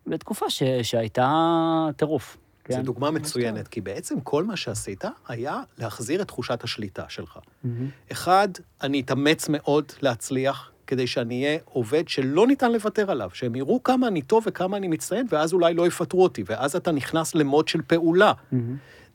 [0.08, 2.38] בתקופה ש, שהייתה טירוף.
[2.66, 2.76] כן?
[2.76, 7.38] זו דוגמה מצוינת, כי בעצם כל מה שעשית היה להחזיר את תחושת השליטה שלך.
[7.38, 7.68] Mm-hmm.
[8.12, 8.48] אחד,
[8.82, 14.08] אני אתאמץ מאוד להצליח, כדי שאני אהיה עובד שלא ניתן לוותר עליו, שהם יראו כמה
[14.08, 17.82] אני טוב וכמה אני מצטיין, ואז אולי לא יפטרו אותי, ואז אתה נכנס למוד של
[17.82, 18.32] פעולה.
[18.32, 18.56] Mm-hmm.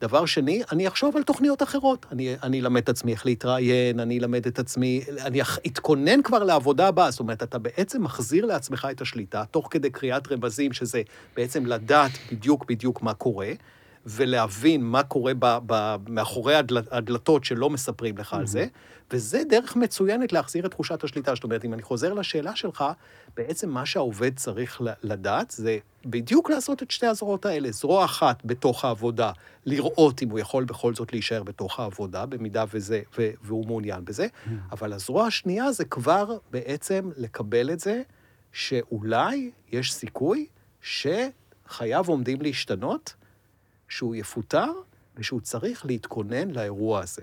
[0.01, 2.07] דבר שני, אני אחשוב על תוכניות אחרות.
[2.13, 6.89] אני, אני אלמד את עצמי איך להתראיין, אני אלמד את עצמי, אני אתכונן כבר לעבודה
[6.89, 7.11] הבאה.
[7.11, 11.03] זאת אומרת, אתה בעצם מחזיר לעצמך את השליטה, תוך כדי קריאת רמזים, שזה
[11.37, 13.53] בעצם לדעת בדיוק בדיוק מה קורה.
[14.07, 18.37] ולהבין מה קורה ב, ב, מאחורי הדל, הדלתות שלא מספרים לך mm-hmm.
[18.37, 18.67] על זה,
[19.13, 21.35] וזה דרך מצוינת להחזיר את תחושת השליטה.
[21.35, 22.85] זאת אומרת, אם אני חוזר לשאלה שלך,
[23.37, 27.71] בעצם מה שהעובד צריך לדעת זה בדיוק לעשות את שתי הזרועות האלה.
[27.73, 29.33] זרוע אחת בתוך העבודה,
[29.67, 34.27] לראות אם הוא יכול בכל זאת להישאר בתוך העבודה, במידה וזה, ו, והוא מעוניין בזה,
[34.27, 34.51] mm-hmm.
[34.73, 38.03] אבל הזרוע השנייה זה כבר בעצם לקבל את זה,
[38.53, 40.47] שאולי יש סיכוי
[40.81, 43.15] שחייו עומדים להשתנות,
[43.89, 44.73] שהוא יפוטר
[45.17, 47.23] ושהוא צריך להתכונן לאירוע הזה.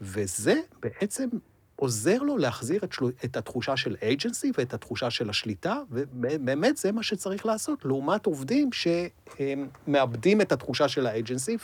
[0.00, 1.28] וזה בעצם
[1.76, 3.04] עוזר לו להחזיר את, של...
[3.24, 8.70] את התחושה של agency ואת התחושה של השליטה, ובאמת זה מה שצריך לעשות, לעומת עובדים
[8.72, 11.56] שמאבדים את התחושה של האג'נסי,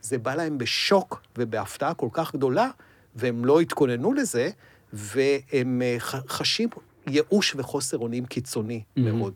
[0.00, 2.70] זה בא להם בשוק ובהפתעה כל כך גדולה,
[3.14, 4.50] והם לא התכוננו לזה,
[4.92, 5.96] והם אה,
[6.28, 6.68] חשים
[7.06, 9.00] ייאוש וחוסר אונים קיצוני Mhm.
[9.00, 9.34] מאוד.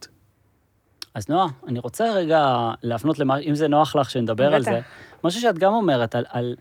[1.15, 4.63] אז נועה, אני רוצה רגע להפנות למה, אם זה נוח לך שנדבר על.
[4.63, 4.81] זה,
[5.25, 6.57] משהו שאת גם אומרת, על, על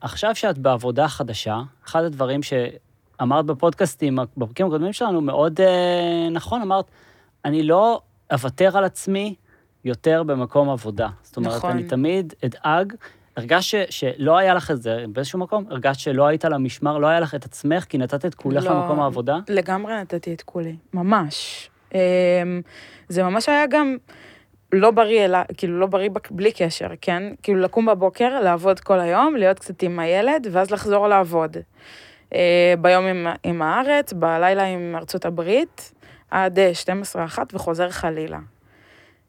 [0.00, 6.84] עכשיו שאת בעבודה חדשה, אחד הדברים שאמרת בפודקאסטים, בפרקים הקודמים שלנו, מאוד אה, נכון, אמרת,
[7.44, 8.00] אני לא
[8.32, 9.34] אוותר על עצמי
[9.84, 11.08] יותר במקום עבודה.
[11.22, 11.70] זאת אומרת, נכון.
[11.70, 12.94] אני תמיד אדאג,
[13.36, 15.64] הרגשת ש, שלא היה לך את זה באיזשהו מקום?
[15.70, 18.70] הרגשת שלא היית על המשמר, לא היה לך את עצמך, כי נתת את כולך לא.
[18.70, 19.38] למקום העבודה?
[19.48, 21.70] לגמרי נתתי את כולי, ממש.
[21.94, 21.98] אמ,
[23.08, 23.96] זה ממש היה גם
[24.72, 27.22] לא בריא, אלא, כאילו לא בריא בלי קשר, כן?
[27.42, 31.56] כאילו לקום בבוקר, לעבוד כל היום, להיות קצת עם הילד, ואז לחזור לעבוד.
[32.34, 35.92] אה, ביום עם, עם הארץ, בלילה עם ארצות הברית,
[36.30, 36.70] עד אה,
[37.36, 38.38] 12-1 וחוזר חלילה.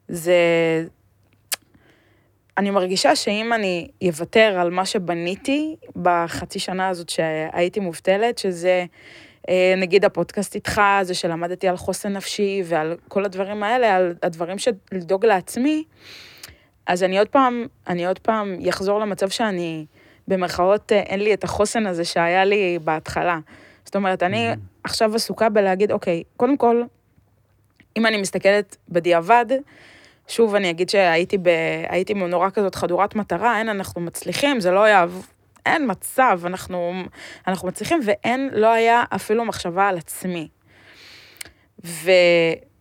[0.07, 0.33] זה...
[2.57, 8.85] אני מרגישה שאם אני אוותר על מה שבניתי בחצי שנה הזאת שהייתי מובטלת, שזה אה,
[9.77, 14.71] נגיד הפודקאסט איתך, זה שלמדתי על חוסן נפשי ועל כל הדברים האלה, על הדברים של
[14.91, 15.83] לדאוג לעצמי,
[16.87, 19.85] אז אני עוד פעם, אני עוד פעם אחזור למצב שאני,
[20.27, 23.39] במרכאות, אה, אין לי את החוסן הזה שהיה לי בהתחלה.
[23.85, 24.49] זאת אומרת, אני
[24.83, 26.83] עכשיו עסוקה בלהגיד, אוקיי, קודם כל,
[27.97, 29.45] אם אני מסתכלת בדיעבד,
[30.27, 31.49] שוב, אני אגיד שהייתי ב...
[31.89, 35.05] הייתי נורא כזאת חדורת מטרה, אין, אנחנו מצליחים, זה לא היה...
[35.65, 37.03] אין מצב, אנחנו,
[37.47, 40.47] אנחנו מצליחים, ואין, לא היה אפילו מחשבה על עצמי.
[41.85, 42.11] ו,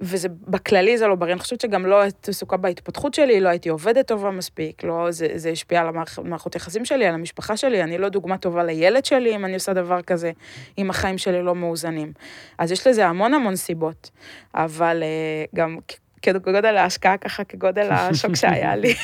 [0.01, 3.69] וזה, בכללי זה לא בריא, אני חושבת שגם לא הייתי עסוקה בהתפתחות שלי, לא הייתי
[3.69, 7.83] עובדת טובה מספיק, לא, זה, זה השפיע על המערכ- מערכות יחסים שלי, על המשפחה שלי,
[7.83, 10.33] אני לא דוגמה טובה לילד שלי אם אני עושה דבר כזה,
[10.79, 12.13] אם החיים שלי לא מאוזנים.
[12.59, 14.11] אז יש לזה המון המון סיבות,
[14.55, 15.79] אבל אה, גם
[16.23, 18.95] כגודל ההשקעה ככה, כגודל השוק שהיה לי.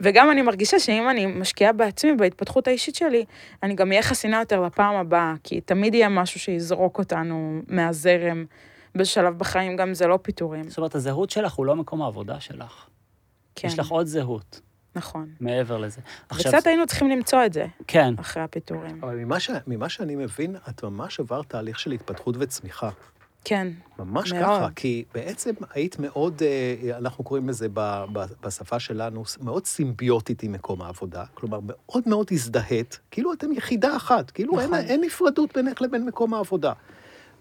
[0.00, 3.24] וגם אני מרגישה שאם אני משקיעה בעצמי, בהתפתחות האישית שלי,
[3.62, 8.44] אני גם אהיה חסינה יותר לפעם הבאה, כי תמיד יהיה משהו שיזרוק אותנו מהזרם
[8.94, 10.68] בשלב בחיים, גם זה לא פיטורים.
[10.68, 12.86] זאת אומרת, הזהות שלך הוא לא מקום העבודה שלך.
[13.54, 14.60] כן, יש לך עוד זהות
[14.96, 15.28] נכון.
[15.40, 16.00] מעבר לזה.
[16.32, 18.98] וקצת היינו צריכים למצוא את זה כן, אחרי הפיטורים.
[19.02, 19.50] אבל ממה, ש...
[19.66, 22.90] ממה שאני מבין, את ממש עברת תהליך של התפתחות וצמיחה.
[23.44, 24.44] כן, ממש מאוד.
[24.44, 27.66] ככה, כי בעצם היית מאוד, אה, אנחנו קוראים לזה
[28.42, 31.24] בשפה שלנו, מאוד סימביוטית עם מקום העבודה.
[31.34, 34.84] כלומר, מאוד מאוד הזדהית, כאילו אתם יחידה אחת, כאילו אין, נכון.
[34.84, 36.72] אין נפרדות בינך לבין מקום העבודה.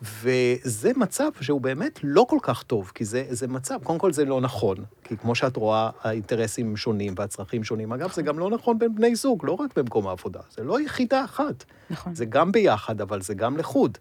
[0.02, 4.26] וזה מצב שהוא באמת לא כל כך טוב, כי זה, זה מצב, קודם כל זה
[4.26, 7.94] לא נכון, כי כמו שאת רואה, האינטרסים שונים והצרכים שונים.
[7.94, 11.26] אגב, זה גם לא נכון בין בני זוג, לא רק במקום העבודה, זה לא יחידה
[11.26, 11.64] אחת.
[11.90, 12.16] נכון.
[12.16, 13.98] זה גם ביחד, אבל זה גם לחוד.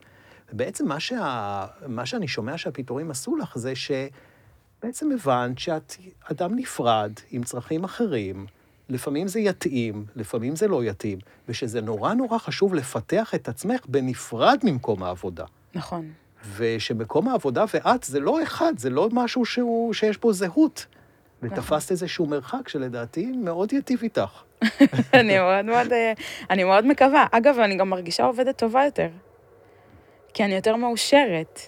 [0.53, 1.67] ובעצם מה, שה...
[1.87, 8.47] מה שאני שומע שהפיטורים עשו לך זה שבעצם הבנת שאת אדם נפרד עם צרכים אחרים,
[8.89, 14.59] לפעמים זה יתאים, לפעמים זה לא יתאים, ושזה נורא נורא חשוב לפתח את עצמך בנפרד
[14.65, 15.45] ממקום העבודה.
[15.75, 16.11] נכון.
[16.57, 20.87] ושמקום העבודה ואת זה לא אחד, זה לא משהו שהוא, שיש בו זהות.
[21.43, 21.59] נכון.
[21.59, 24.43] ותפסת איזשהו מרחק שלדעתי מאוד ייטיב איתך.
[25.15, 26.13] אני מאוד מאוד, אה,
[26.51, 27.27] אני מאוד מקווה.
[27.33, 29.09] אגב, אני גם מרגישה עובדת טובה יותר.
[30.35, 31.61] כי אני יותר מאושרת.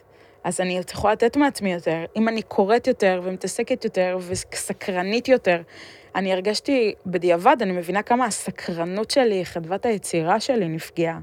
[0.45, 2.05] אז אני יכולה לתת מעצמי יותר.
[2.17, 5.63] אם אני קוראת יותר ומתעסקת יותר וסקרנית יותר,
[6.15, 11.19] אני הרגשתי בדיעבד, אני מבינה כמה הסקרנות שלי, חדוות היצירה שלי נפגעה.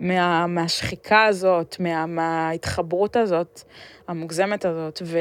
[0.00, 3.62] מה, מהשחיקה הזאת, מה, מההתחברות הזאת,
[4.08, 5.18] המוגזמת הזאת, ו,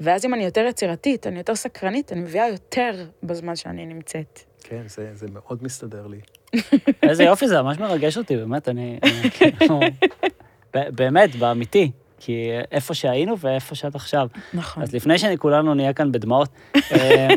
[0.00, 4.40] ואז אם אני יותר יצירתית, אני יותר סקרנית, אני מביאה יותר בזמן שאני נמצאת.
[4.62, 6.20] כן, זה, זה מאוד מסתדר לי.
[7.08, 8.98] איזה יופי, זה ממש מרגש אותי, באמת, אני...
[10.94, 11.90] באמת, באמיתי.
[12.20, 14.28] כי איפה שהיינו ואיפה שאת עכשיו.
[14.54, 14.82] נכון.
[14.82, 17.28] אז לפני שכולנו נהיה כאן בדמעות, אה,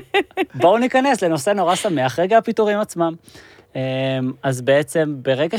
[0.61, 3.15] בואו ניכנס לנושא נורא שמח, רגע הפיטורים עצמם.
[3.75, 5.57] אה, אז בעצם, ברגע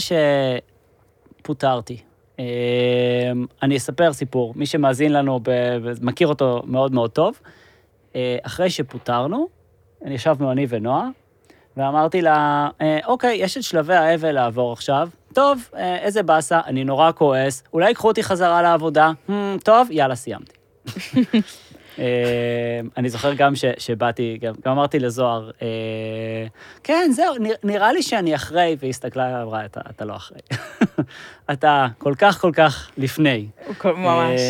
[1.41, 1.97] שפוטרתי,
[2.39, 2.45] אה,
[3.63, 5.41] אני אספר סיפור, מי שמאזין לנו
[6.01, 7.41] מכיר אותו מאוד מאוד טוב.
[8.43, 9.49] אחרי שפוטרנו,
[10.07, 11.09] ישבנו אני ונועה,
[11.77, 15.09] ואמרתי לה, "אה, אוקיי, יש את שלבי האבל לעבור עכשיו.
[15.35, 19.11] טוב, אה, איזה באסה, אני נורא כועס, אולי ייקחו אותי חזרה לעבודה?
[19.29, 19.33] "Hmm,
[19.65, 20.53] טוב, יאללה, סיימתי.
[21.99, 22.05] אה,
[22.97, 25.51] אני זוכר גם ש, שבאתי, גם, גם אמרתי לזוהר,
[26.83, 30.39] כן, זהו, נרא- נראה לי שאני אחרי, והיא הסתכלה, אמרה, אתה, אתה לא אחרי.
[31.53, 33.47] אתה כל כך כל כך לפני.
[33.85, 34.41] ממש.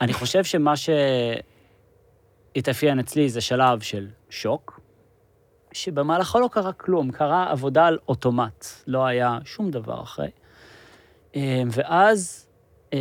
[0.00, 0.74] אני חושב שמה
[2.54, 4.80] שהתאפיין אצלי זה שלב של שוק,
[5.72, 10.28] שבמהלכו לא קרה כלום, קרה עבודה על אוטומט, לא היה שום דבר אחרי.
[11.36, 12.46] אה, ואז
[12.92, 12.98] אה,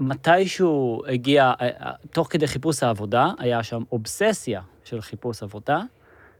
[0.00, 5.80] מתישהו הגיע, אה, אה, תוך כדי חיפוש העבודה, היה שם אובססיה של חיפוש עבודה,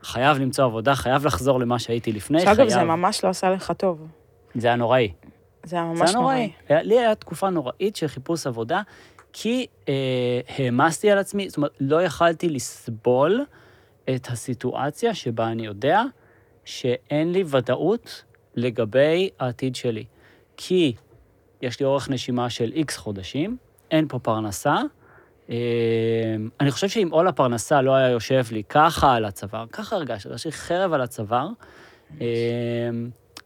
[0.03, 2.69] חייב למצוא עבודה, חייב לחזור למה שהייתי לפני, שאגב, חייב...
[2.69, 4.07] זה ממש לא עשה לך טוב.
[4.55, 5.13] זה היה נוראי.
[5.65, 6.35] זה היה זה ממש היה נוראי.
[6.37, 6.53] נוראי.
[6.69, 8.83] היה- לי הייתה תקופה נוראית של חיפוש עבודה,
[9.33, 9.95] כי אה,
[10.59, 13.45] העמסתי על עצמי, זאת אומרת, לא יכלתי לסבול
[14.11, 16.03] את הסיטואציה שבה אני יודע
[16.65, 20.05] שאין לי ודאות לגבי העתיד שלי.
[20.57, 20.95] כי
[21.63, 23.57] יש לי אורך נשימה של איקס חודשים,
[23.91, 24.77] אין פה פרנסה.
[25.51, 25.57] אה,
[26.61, 30.53] אני חושב שאם עול הפרנסה לא היה יושב לי ככה על הצוואר, ככה הרגשתי, הרגשתי
[30.53, 31.49] חרב על הצוואר,
[32.21, 32.27] אה,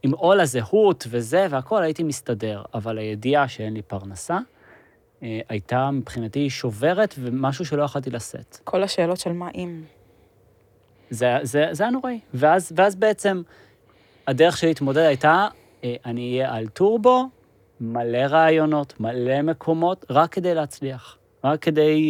[0.02, 4.38] עם עול הזהות וזה והכל, הייתי מסתדר, אבל הידיעה שאין לי פרנסה,
[5.22, 8.58] אה, הייתה מבחינתי שוברת ומשהו שלא יכולתי לשאת.
[8.64, 9.82] כל השאלות של מה אם.
[11.10, 12.20] זה, זה, זה היה נוראי.
[12.34, 13.42] ואז, ואז בעצם
[14.26, 15.48] הדרך שלי להתמודד הייתה,
[15.84, 17.28] אה, אני אהיה על טורבו,
[17.80, 22.00] מלא רעיונות, מלא מקומות, רק כדי להצליח, רק כדי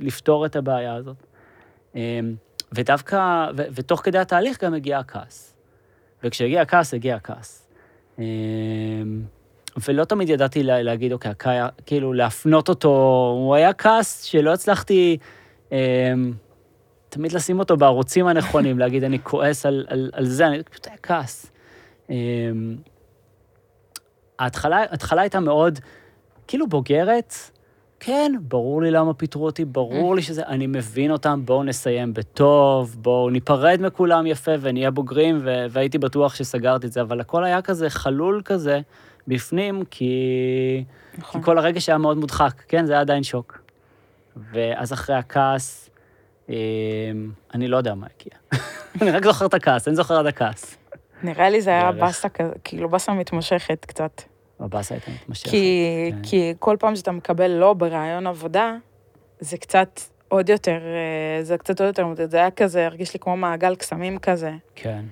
[0.00, 1.16] לפתור את הבעיה הזאת.
[1.96, 2.20] אה,
[2.72, 5.54] ודווקא, ו, ותוך כדי התהליך גם הגיע הכעס.
[6.24, 7.68] וכשהגיע הכעס, הגיע הכעס.
[8.18, 8.24] אה,
[9.88, 12.88] ולא תמיד ידעתי לה, להגיד, אוקיי, הכעס, כאילו, להפנות אותו,
[13.38, 15.18] הוא היה כעס שלא הצלחתי...
[17.14, 20.96] תמיד לשים אותו בערוצים הנכונים, להגיד, אני כועס על, על, על זה, אני פשוט היה
[21.02, 21.52] כעס.
[22.10, 22.14] אמ,
[24.38, 25.78] ההתחלה, ההתחלה הייתה מאוד,
[26.48, 27.34] כאילו בוגרת,
[28.00, 32.96] כן, ברור לי למה פיטרו אותי, ברור לי שזה, אני מבין אותם, בואו נסיים בטוב,
[32.98, 37.62] בואו ניפרד מכולם יפה ונהיה בוגרים, ו- והייתי בטוח שסגרתי את זה, אבל הכל היה
[37.62, 38.80] כזה חלול כזה
[39.28, 40.84] בפנים, כי, כי
[41.18, 41.42] נכון.
[41.42, 43.58] כל הרגש היה מאוד מודחק, כן, זה היה עדיין שוק.
[44.52, 45.90] ואז אחרי הכעס,
[47.54, 48.62] אני לא יודע מה הגיע.
[49.02, 50.76] אני רק זוכר את הכעס, אני זוכר עד הכעס.
[51.22, 52.04] נראה לי זה היה בערך.
[52.04, 54.22] באסה כזה, כאילו באסה מתמשכת קצת.
[54.60, 55.50] הבאסה הייתה מתמשכת.
[55.50, 56.22] כי, כן.
[56.22, 58.76] כי כל פעם שאתה מקבל לא בראיון עבודה,
[59.40, 62.26] זה קצת עוד יותר, אה, זה קצת עוד יותר.
[62.30, 64.52] זה היה כזה, הרגיש לי כמו מעגל קסמים כזה.
[64.74, 65.04] כן.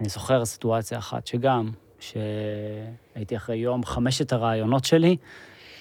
[0.00, 5.16] אני זוכר סיטואציה אחת שגם, שהייתי אחרי יום חמשת הרעיונות שלי,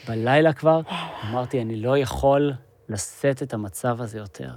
[0.07, 0.81] בלילה כבר,
[1.29, 2.53] אמרתי, אני לא יכול
[2.89, 4.51] לשאת את המצב הזה יותר.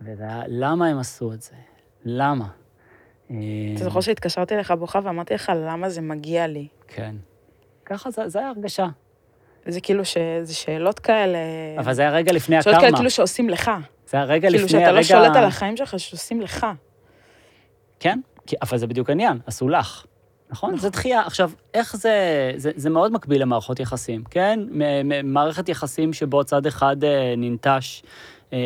[0.00, 1.54] וזה היה, למה הם עשו את זה?
[2.04, 2.48] למה?
[3.26, 6.68] אתה זוכר שהתקשרתי אליך בוכה ואמרתי לך, למה זה מגיע לי?
[6.86, 7.16] כן.
[7.84, 8.86] ככה זה היה הרגשה.
[9.66, 10.16] זה כאילו ש...
[10.42, 11.38] זה שאלות כאלה...
[11.78, 12.96] אבל זה היה רגע לפני שאלות כאלה הקרמה.
[12.96, 13.70] כאילו שעושים לך.
[14.06, 14.96] זה היה רגע כאילו לפני שאתה הרגע...
[14.96, 16.66] לא שולט על החיים שלך, שעושים לך.
[18.00, 18.20] כן,
[18.62, 20.06] אבל זה בדיוק העניין, עשו לך.
[20.50, 20.76] נכון?
[20.76, 21.20] זה דחייה.
[21.20, 24.60] עכשיו, איך זה, זה, זה מאוד מקביל למערכות יחסים, כן?
[25.24, 28.02] מערכת יחסים שבו צד אחד אה, ננטש,
[28.52, 28.58] אה,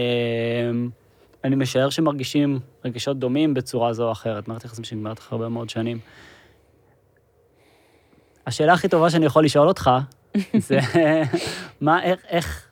[1.45, 5.71] אני משער שמרגישים רגשות דומים בצורה זו או אחרת, מערכת יחסים שנגמרת אחרי הרבה מאוד
[5.71, 5.99] שנים.
[8.47, 9.91] השאלה הכי טובה שאני יכול לשאול אותך,
[10.69, 10.79] זה
[11.81, 12.69] מה, איך, איך,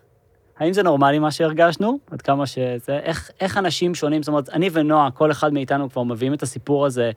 [0.58, 1.98] האם זה נורמלי מה שהרגשנו?
[2.10, 6.02] עד כמה שזה, איך, איך אנשים שונים, זאת אומרת, אני ונועה, כל אחד מאיתנו כבר
[6.02, 7.10] מביאים את הסיפור הזה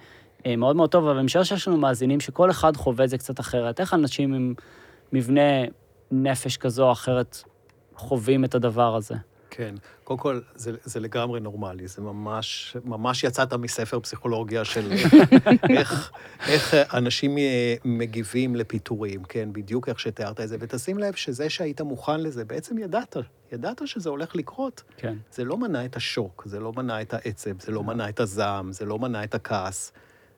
[0.58, 3.40] מאוד מאוד טוב, אבל אני משער שיש לנו מאזינים שכל אחד חווה את זה קצת
[3.40, 3.80] אחרת.
[3.80, 4.54] איך אנשים עם
[5.14, 5.66] מבנה
[6.12, 7.44] נפש כזו או אחרת
[7.96, 9.16] חווים את הדבר הזה?
[9.56, 9.76] כן.
[10.04, 11.88] קודם כל, זה, זה לגמרי נורמלי.
[11.88, 14.92] זה ממש, ממש יצאת מספר פסיכולוגיה של
[15.78, 16.12] איך,
[16.48, 19.50] איך אנשים אה, מגיבים לפיטורים, כן?
[19.52, 20.58] בדיוק איך שתיארת את זה.
[20.60, 23.18] ותשים לב שזה שהיית מוכן לזה, בעצם ידעת.
[23.52, 24.84] ידעת שזה הולך לקרות.
[24.98, 25.18] כן.
[25.32, 28.72] זה לא מנע את השוק, זה לא מנע את העצב, זה לא מנע את הזעם,
[28.72, 29.92] זה לא מנע את הכעס.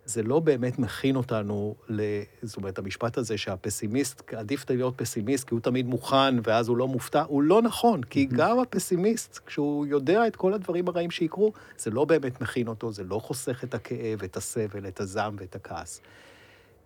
[0.06, 2.02] זה לא באמת מכין אותנו ל...
[2.42, 6.88] זאת אומרת, המשפט הזה שהפסימיסט, עדיף להיות פסימיסט, כי הוא תמיד מוכן ואז הוא לא
[6.88, 11.92] מופתע, הוא לא נכון, כי גם הפסימיסט, כשהוא יודע את כל הדברים הרעים שיקרו, זה
[11.92, 16.02] לא באמת מכין אותו, זה לא חוסך את הכאב, את הסבל, את הזעם ואת הכעס.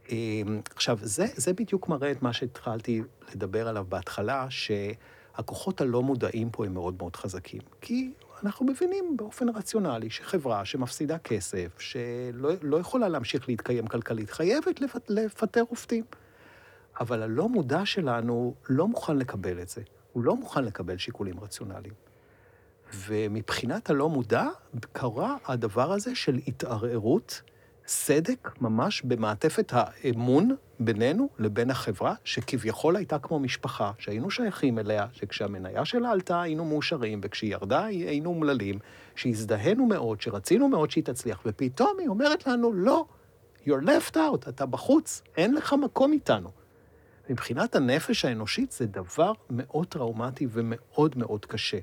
[0.10, 3.02] אמ, עכשיו, זה, זה בדיוק מראה את מה שהתחלתי
[3.34, 7.62] לדבר עליו בהתחלה, שהכוחות הלא מודעים פה הם מאוד מאוד חזקים.
[7.82, 8.12] כי
[8.44, 15.10] אנחנו מבינים באופן רציונלי שחברה שמפסידה כסף, שלא לא יכולה להמשיך להתקיים כלכלית, חייבת לפט,
[15.10, 16.04] לפטר עובדים.
[17.00, 19.82] אבל הלא מודע שלנו לא מוכן לקבל את זה.
[20.14, 21.94] הוא לא מוכן לקבל שיקולים רציונליים.
[22.94, 24.48] ומבחינת הלא מודע,
[24.92, 27.42] קרה הדבר הזה של התערערות,
[27.88, 35.86] סדק ממש במעטפת האמון בינינו לבין החברה, שכביכול הייתה כמו משפחה, שהיינו שייכים אליה, שכשהמניה
[35.86, 38.80] שלה עלתה היינו מאושרים, וכשהיא ירדה היינו אומללים,
[39.16, 43.06] שהזדהינו מאוד, שרצינו מאוד שהיא תצליח, ופתאום היא אומרת לנו, לא,
[43.66, 46.50] you're left out, אתה בחוץ, אין לך מקום איתנו.
[47.30, 51.78] מבחינת הנפש האנושית זה דבר מאוד טראומטי ומאוד מאוד קשה.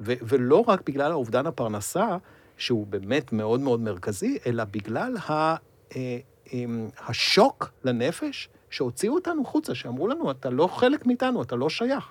[0.00, 2.16] ו- ולא רק בגלל האובדן הפרנסה,
[2.56, 5.56] שהוא באמת מאוד מאוד מרכזי, אלא בגלל ה-
[5.96, 6.18] אה,
[7.06, 12.10] השוק לנפש שהוציאו אותנו חוצה, שאמרו לנו, אתה לא חלק מאיתנו, אתה לא שייך.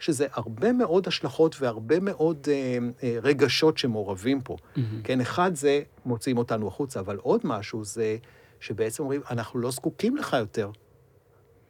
[0.00, 4.56] שזה הרבה מאוד השלכות והרבה מאוד אה, אה, רגשות שמעורבים פה.
[4.76, 5.02] מהמם.
[5.04, 8.16] כן, אחד זה מוציאים אותנו החוצה, אבל עוד משהו זה
[8.60, 10.70] שבעצם אומרים, אנחנו לא זקוקים לך יותר.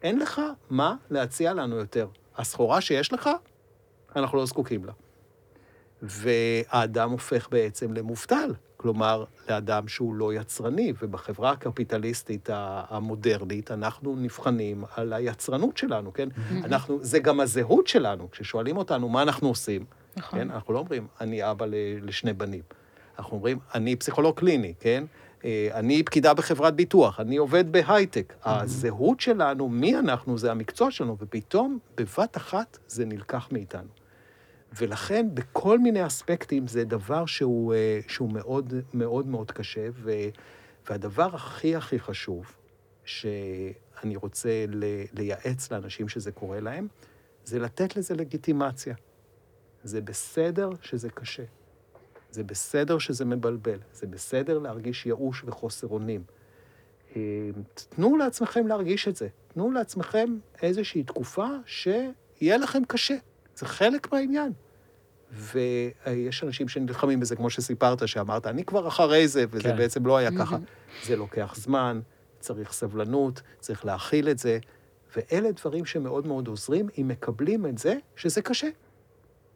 [0.03, 0.41] אין לך
[0.71, 2.09] מה להציע לנו יותר.
[2.37, 3.31] הסחורה שיש לך,
[4.17, 4.93] אנחנו לא זקוקים לה.
[6.03, 15.13] והאדם הופך בעצם למובטל, כלומר, לאדם שהוא לא יצרני, ובחברה הקפיטליסטית המודרנית אנחנו נבחנים על
[15.13, 16.29] היצרנות שלנו, כן?
[16.65, 19.85] אנחנו, זה גם הזהות שלנו, כששואלים אותנו מה אנחנו עושים,
[20.17, 20.39] נכון.
[20.39, 20.51] כן?
[20.51, 21.67] אנחנו לא אומרים, אני אבא
[22.03, 22.63] לשני בנים.
[23.19, 25.05] אנחנו אומרים, אני פסיכולוג קליני, כן?
[25.45, 28.35] אה, אני פקידה בחברת ביטוח, אני עובד בהייטק.
[28.45, 34.00] הזהות שלנו, מי אנחנו, זה המקצוע שלנו, ופתאום, בבת אחת, זה נלקח מאיתנו.
[34.79, 40.11] ולכן, בכל מיני אספקטים, זה דבר שהוא, אה, שהוא מאוד מאוד מאוד קשה, ו,
[40.91, 42.57] והדבר הכי הכי חשוב,
[43.05, 46.89] שאני רוצה ל- לייעץ לאנשים שזה קורה להם,
[47.45, 48.95] זה לתת לזה לגיטימציה.
[49.85, 51.45] זה בסדר שזה קשה.
[52.31, 53.79] זה בסדר שזה מבלבל.
[53.93, 56.23] זה בסדר להרגיש ייאוש וחוסר אונים.
[57.17, 57.21] אה,
[57.75, 59.29] תנו לעצמכם להרגיש את זה.
[59.55, 63.17] תנו לעצמכם איזושהי תקופה שיהיה לכם קשה.
[63.61, 64.53] זה חלק מהעניין.
[65.33, 69.77] ויש אנשים שנלחמים בזה, כמו שסיפרת, שאמרת, אני כבר אחרי זה, וזה כן.
[69.77, 70.57] בעצם לא היה ככה.
[71.05, 72.01] זה לוקח זמן,
[72.41, 74.59] צריך סבלנות, צריך להכיל את זה,
[75.17, 78.69] ואלה דברים שמאוד מאוד עוזרים אם מקבלים את זה שזה קשה.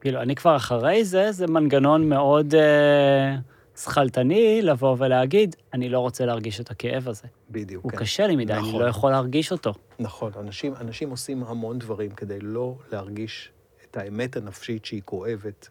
[0.00, 3.36] כאילו, אני כבר אחרי זה, זה מנגנון מאוד אה,
[3.76, 7.28] שכלתני לבוא ולהגיד, אני לא רוצה להרגיש את הכאב הזה.
[7.50, 7.84] בדיוק.
[7.84, 7.98] הוא כן.
[7.98, 8.82] קשה לי מדי, אני נכון.
[8.82, 9.74] לא יכול להרגיש אותו.
[9.98, 13.50] נכון, אנשים, אנשים עושים המון דברים כדי לא להרגיש
[13.94, 15.68] את האמת הנפשית שהיא כואבת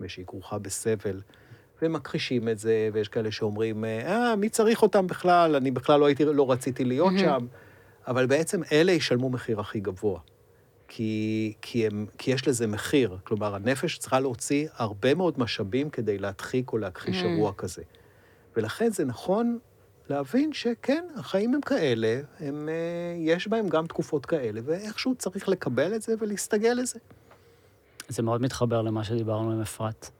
[0.00, 1.20] ושהיא כרוכה בסבל,
[1.82, 5.56] ומכחישים את זה, ויש כאלה שאומרים, אה, מי צריך אותם בכלל?
[5.56, 7.12] אני בכלל לא, הייתי, לא רציתי להיות.
[7.18, 7.46] שם.
[8.06, 10.20] אבל בעצם אלה ישלמו מחיר הכי גבוה.
[10.88, 13.18] כי, כי, הם, כי יש לזה מחיר.
[13.24, 17.22] כלומר, הנפש צריכה להוציא הרבה מאוד משאבים כדי להדחיק או להכחיש.
[17.22, 17.82] אירוע כזה.
[18.56, 19.58] ולכן זה נכון
[20.10, 22.74] להבין שכן, החיים הם כאלה, הם, אה,
[23.18, 26.98] יש בהם גם תקופות כאלה, ואיכשהו צריך לקבל את זה ולהסתגל לזה.
[28.08, 30.10] זה מאוד מתחבר למה שדיברנו עם אפרת.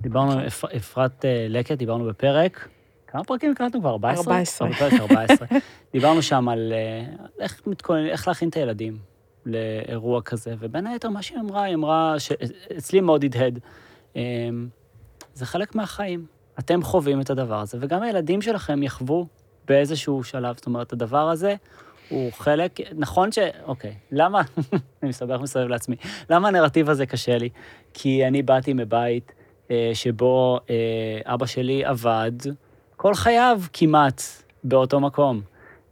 [0.00, 2.68] דיברנו עם אפ- אפרת אה, לקט, דיברנו בפרק,
[3.06, 3.90] כמה פרקים הקלטנו כבר?
[3.90, 4.24] 14?
[4.34, 4.68] 14.
[4.68, 5.48] בפרק 14.
[5.92, 7.04] דיברנו שם על אה,
[7.38, 8.98] איך מתכונן, איך להכין את הילדים
[9.46, 13.58] לאירוע כזה, ובין היתר מה שהיא אמרה, היא אמרה, שאצלי מאוד הדהד,
[14.16, 14.22] אה,
[15.34, 16.26] זה חלק מהחיים.
[16.58, 19.26] אתם חווים את הדבר הזה, וגם הילדים שלכם יחוו
[19.68, 20.56] באיזשהו שלב.
[20.56, 21.54] זאת אומרת, הדבר הזה
[22.08, 23.38] הוא חלק, נכון ש...
[23.66, 24.42] אוקיי, למה,
[25.02, 25.96] אני מסתבך מסביב לעצמי,
[26.30, 27.48] למה הנרטיב הזה קשה לי?
[27.94, 29.32] כי אני באתי מבית
[29.70, 32.32] אה, שבו אה, אבא שלי עבד
[32.96, 34.22] כל חייו כמעט
[34.64, 35.40] באותו מקום.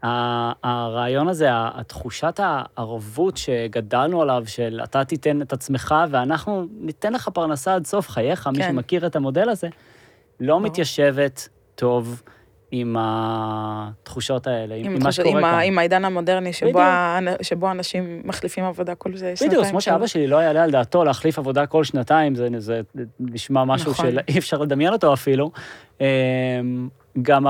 [0.03, 7.75] הרעיון הזה, התחושת הערבות שגדלנו עליו, של אתה תיתן את עצמך ואנחנו ניתן לך פרנסה
[7.75, 8.69] עד סוף חייך, מי כן.
[8.69, 9.69] שמכיר את המודל הזה,
[10.41, 12.23] לא מתיישבת טוב
[12.81, 15.61] עם התחושות האלה, עם, עם מה שקורה עם, כאן.
[15.65, 16.81] עם העידן המודרני, שבו,
[17.43, 19.51] שבו אנשים מחליפים עבודה כל זה שנתיים.
[19.51, 19.81] בדיוק, כמו.
[19.81, 22.81] שאבא שלי לא יעלה על דעתו להחליף עבודה כל שנתיים, זה, זה
[23.21, 24.07] נשמע משהו נכון.
[24.11, 25.51] שאי אפשר לדמיין אותו אפילו.
[26.01, 26.07] אמ,
[27.23, 27.47] גם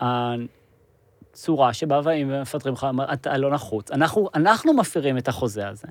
[0.00, 3.90] הצורה שבה באים ומפטרים לך, אתה לא נחוץ.
[3.90, 5.88] אנחנו, אנחנו מפירים את החוזה הזה.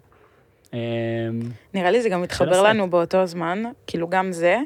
[0.73, 0.79] אמ,
[1.73, 2.63] נראה לי זה גם מתחבר.
[2.63, 4.59] לנו באותו זמן, כאילו גם זה,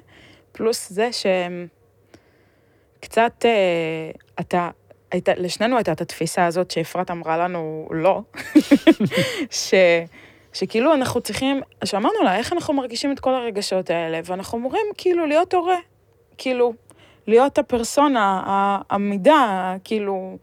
[0.51, 1.80] פלוס זה שקצת
[3.45, 4.69] אה, אתה,
[5.11, 8.21] היית, לשנינו הייתה את התפיסה הזאת שאפרת אמרה לנו לא,
[9.51, 9.73] ש,
[10.53, 15.25] שכאילו אנחנו צריכים, שאמרנו לה, איך אנחנו מרגישים את כל הרגשות האלה, ואנחנו אמורים כאילו
[15.25, 15.77] להיות הורה,
[16.37, 16.73] כאילו,
[17.27, 20.37] להיות הפרסונה, העמידה, כאילו,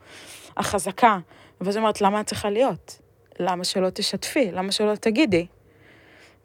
[0.57, 1.19] החזקה.
[1.61, 2.99] ואז היא אומרת, למה את צריכה להיות?
[3.41, 4.51] למה שלא תשתפי?
[4.53, 5.47] למה שלא תגידי?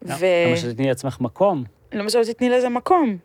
[0.02, 0.26] ו...
[0.46, 1.64] למה שתתני לעצמך מקום.
[1.92, 3.16] למה שלא תתני לזה מקום?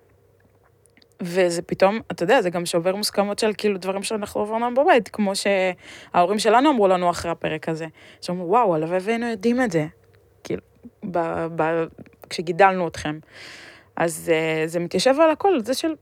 [1.22, 5.32] וזה פתאום, אתה יודע, זה גם שובר מוסכמות של כאילו דברים שאנחנו עברנו בבית, כמו
[5.36, 7.86] שההורים שלנו אמרו לנו אחרי הפרק הזה.
[8.22, 9.86] שאמרו, וואו, הלוואי והיינו יודעים את זה.
[10.44, 10.62] כאילו,
[11.12, 11.20] ב,
[11.56, 11.84] ב,
[12.30, 13.20] כשגידלנו אתכם.
[13.96, 15.94] אז uh, זה מתיישב על הכל, זה של...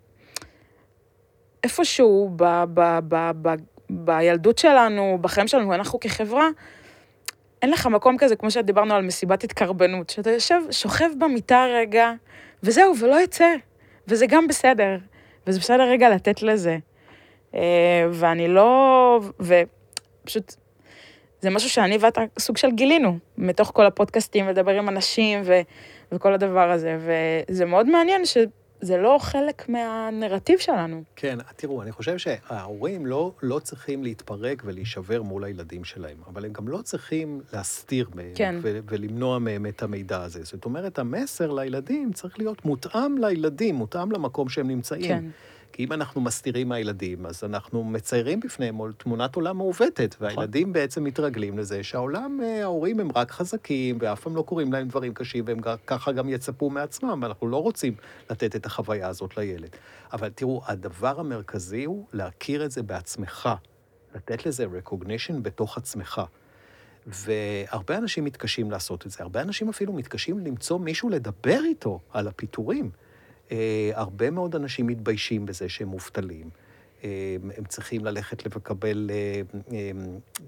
[1.63, 2.43] איפשהו ב,
[2.73, 3.55] ב, ב, ב,
[3.89, 6.47] בילדות שלנו, בחיים שלנו, אנחנו כחברה,
[7.61, 12.11] אין לך מקום כזה, כמו שדיברנו על מסיבת התקרבנות, שאתה יושב, שוכב במיטה רגע,
[12.63, 13.55] וזהו, ולא יוצא.
[14.07, 14.97] וזה גם בסדר.
[15.47, 16.77] וזה בסדר רגע לתת לזה.
[17.55, 19.19] אה, ואני לא...
[19.39, 20.55] ופשוט...
[21.41, 25.59] זה משהו שאני ואתה סוג של גילינו, מתוך כל הפודקאסטים, לדבר עם אנשים ו,
[26.11, 26.97] וכל הדבר הזה.
[26.99, 28.45] וזה מאוד מעניין שזה
[28.81, 31.03] זה לא חלק מהנרטיב שלנו.
[31.15, 36.53] כן, תראו, אני חושב שההורים לא, לא צריכים להתפרק ולהישבר מול הילדים שלהם, אבל הם
[36.53, 38.55] גם לא צריכים להסתיר מהם כן.
[38.61, 40.43] ו- ולמנוע מהם את המידע הזה.
[40.43, 45.07] זאת אומרת, המסר לילדים צריך להיות מותאם לילדים, מותאם למקום שהם נמצאים.
[45.07, 45.25] כן.
[45.77, 51.57] כי אם אנחנו מסתירים מהילדים, אז אנחנו מציירים בפניהם תמונת עולם מעוותת, והילדים בעצם מתרגלים
[51.57, 55.59] לזה שהעולם, אה, ההורים הם רק חזקים, ואף פעם לא קוראים להם דברים קשים, והם
[55.87, 57.95] ככה גם יצפו מעצמם, ואנחנו לא רוצים
[58.29, 59.69] לתת את החוויה הזאת לילד.
[60.13, 63.49] אבל תראו, הדבר המרכזי הוא להכיר את זה בעצמך,
[64.15, 66.21] לתת לזה recognition בתוך עצמך.
[67.07, 69.23] והרבה אנשים מתקשים לעשות את זה.
[69.23, 72.91] הרבה אנשים אפילו מתקשים למצוא מישהו לדבר איתו על הפיטורים.
[73.51, 76.49] אה, הרבה מאוד אנשים מתביישים בזה שהם מובטלים.
[77.03, 77.09] אה,
[77.57, 79.41] הם צריכים ללכת לקבל אה,
[79.71, 79.91] אה,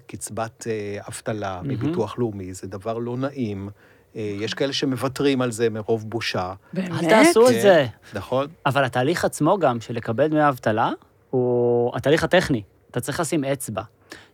[0.08, 1.62] קצבת אה, אבטלה.
[1.64, 3.70] מביטוח לאומי, זה דבר לא נעים.
[4.16, 6.92] אה, יש כאלה שמוותרים על זה מרוב בושה, באמת?
[6.92, 7.62] אל תעשו את כן.
[7.62, 7.86] זה.
[8.14, 8.48] נכון?
[8.66, 10.92] אבל התהליך עצמו גם, של לקבל דמי אבטלה,
[11.30, 12.64] הוא התהליך הטכני.
[12.92, 13.82] אתה צריך לשים אצבע.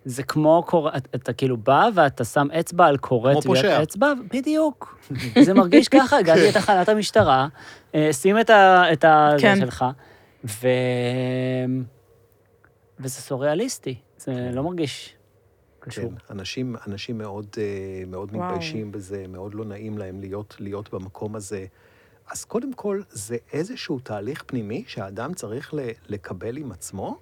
[0.05, 0.89] זה כמו, קור...
[0.89, 3.81] אתה, אתה כאילו בא ואתה שם אצבע על קורא טביעת.
[3.83, 4.99] אצבע, בדיוק.
[5.43, 7.47] זה מרגיש ככה, הגעתי לתחנת המשטרה,
[7.95, 8.83] אה, שים את ה...
[8.93, 9.29] את ה...
[9.39, 9.55] כן.
[9.55, 9.85] זה שלך,
[10.45, 10.67] ו...
[12.99, 15.15] וזה סוריאליסטי, זה לא מרגיש
[15.79, 16.09] קשור.
[16.09, 18.43] כן, אנשים, אנשים מאוד, אה, מאוד וואו.
[18.43, 21.65] מתביישים בזה, מאוד לא נעים להם להיות, להיות במקום הזה.
[22.31, 25.73] אז קודם כל, זה איזשהו תהליך פנימי שהאדם צריך
[26.07, 27.19] לקבל עם עצמו,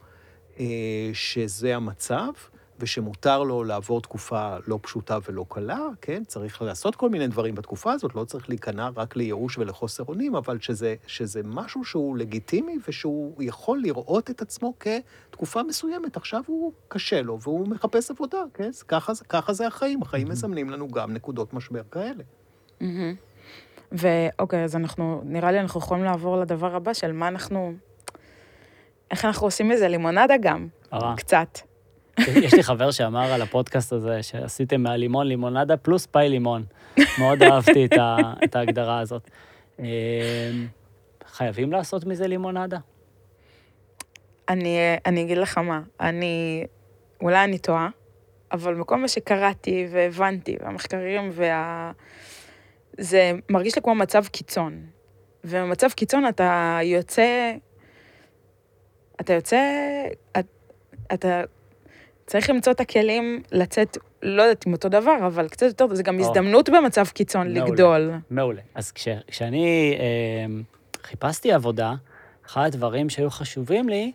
[1.13, 2.31] שזה המצב,
[2.79, 6.23] ושמותר לו לעבור תקופה לא פשוטה ולא קלה, כן?
[6.23, 10.59] צריך לעשות כל מיני דברים בתקופה הזאת, לא צריך להיכנע רק לייאוש ולחוסר אונים, אבל
[10.59, 16.17] שזה, שזה משהו שהוא לגיטימי ושהוא יכול לראות את עצמו כתקופה מסוימת.
[16.17, 18.69] עכשיו הוא קשה לו והוא מחפש עבודה, כן?
[18.87, 22.23] ככה, ככה זה החיים, החיים מזמנים לנו גם נקודות משבר כאלה.
[22.81, 23.15] מהמם.
[23.91, 27.73] ואוקיי, אז אנחנו, נראה לי אנחנו יכולים לעבור לדבר הבא של מה אנחנו,
[29.13, 31.13] איך אנחנו עושים מזה לימונדה גם, הרע.
[31.17, 31.59] קצת.
[32.17, 36.63] יש לי חבר שאמר על הפודקאסט הזה, שעשיתם מהלימון לימונדה פלוס פאי לימון.
[37.19, 39.29] מאוד אהבתי את, ה, את ההגדרה הזאת.
[39.79, 39.85] אה,
[41.25, 42.77] חייבים לעשות מזה לימונדה?
[44.49, 46.65] אני, אני אגיד לך מה, אני,
[47.21, 47.89] אולי אני טועה,
[48.51, 51.91] אבל מכל מה שקראתי והבנתי, והמחקרים וה...
[52.97, 54.85] זה מרגיש לי כמו מצב קיצון.
[55.43, 57.53] ובמצב קיצון אתה יוצא,
[59.21, 59.57] אתה יוצא,
[60.39, 60.45] את,
[61.13, 61.41] אתה
[62.27, 66.19] צריך למצוא את הכלים לצאת, לא יודעת אם אותו דבר, אבל קצת יותר, זה גם
[66.19, 66.25] או.
[66.25, 67.65] הזדמנות במצב קיצון מעולה.
[67.71, 68.11] לגדול.
[68.29, 68.61] מעולה.
[68.75, 70.45] אז כש, כשאני אה,
[71.03, 71.93] חיפשתי עבודה,
[72.45, 74.11] אחד הדברים שהיו חשובים לי,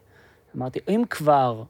[0.56, 1.62] אמרתי, אם כבר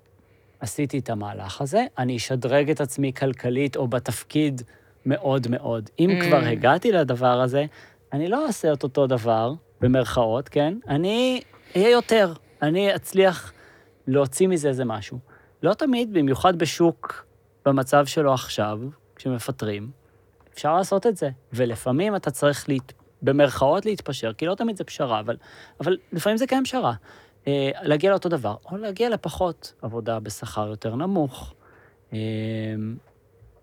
[0.61, 4.63] עשיתי את המהלך הזה, אני אשדרג את עצמי כלכלית או בתפקיד
[5.07, 5.91] מאוד מאוד.
[5.99, 6.25] אם Mm.
[6.25, 7.65] כבר הגעתי לדבר הזה,
[8.13, 10.75] אני לא אעשה את אותו דבר, במרכאות, כן?
[10.89, 11.41] אני
[11.77, 12.33] אהיה יותר.
[12.63, 13.53] אני אצליח
[14.07, 15.19] להוציא מזה איזה משהו.
[15.63, 17.27] לא תמיד, במיוחד בשוק
[17.65, 18.79] במצב שלו עכשיו,
[19.17, 19.91] כשמפטרים,
[20.55, 21.31] אפשר לעשות את זה.
[21.53, 22.93] ולפעמים אתה צריך, להת...
[23.23, 25.37] במרכאות, להתפשר, כי לא תמיד זה פשרה, אבל,
[25.81, 26.95] אבל לפעמים זה כן פשרה.
[27.47, 31.55] אה, להגיע לאותו דבר, או להגיע לפחות עבודה בשכר יותר נמוך.
[32.13, 32.19] אה,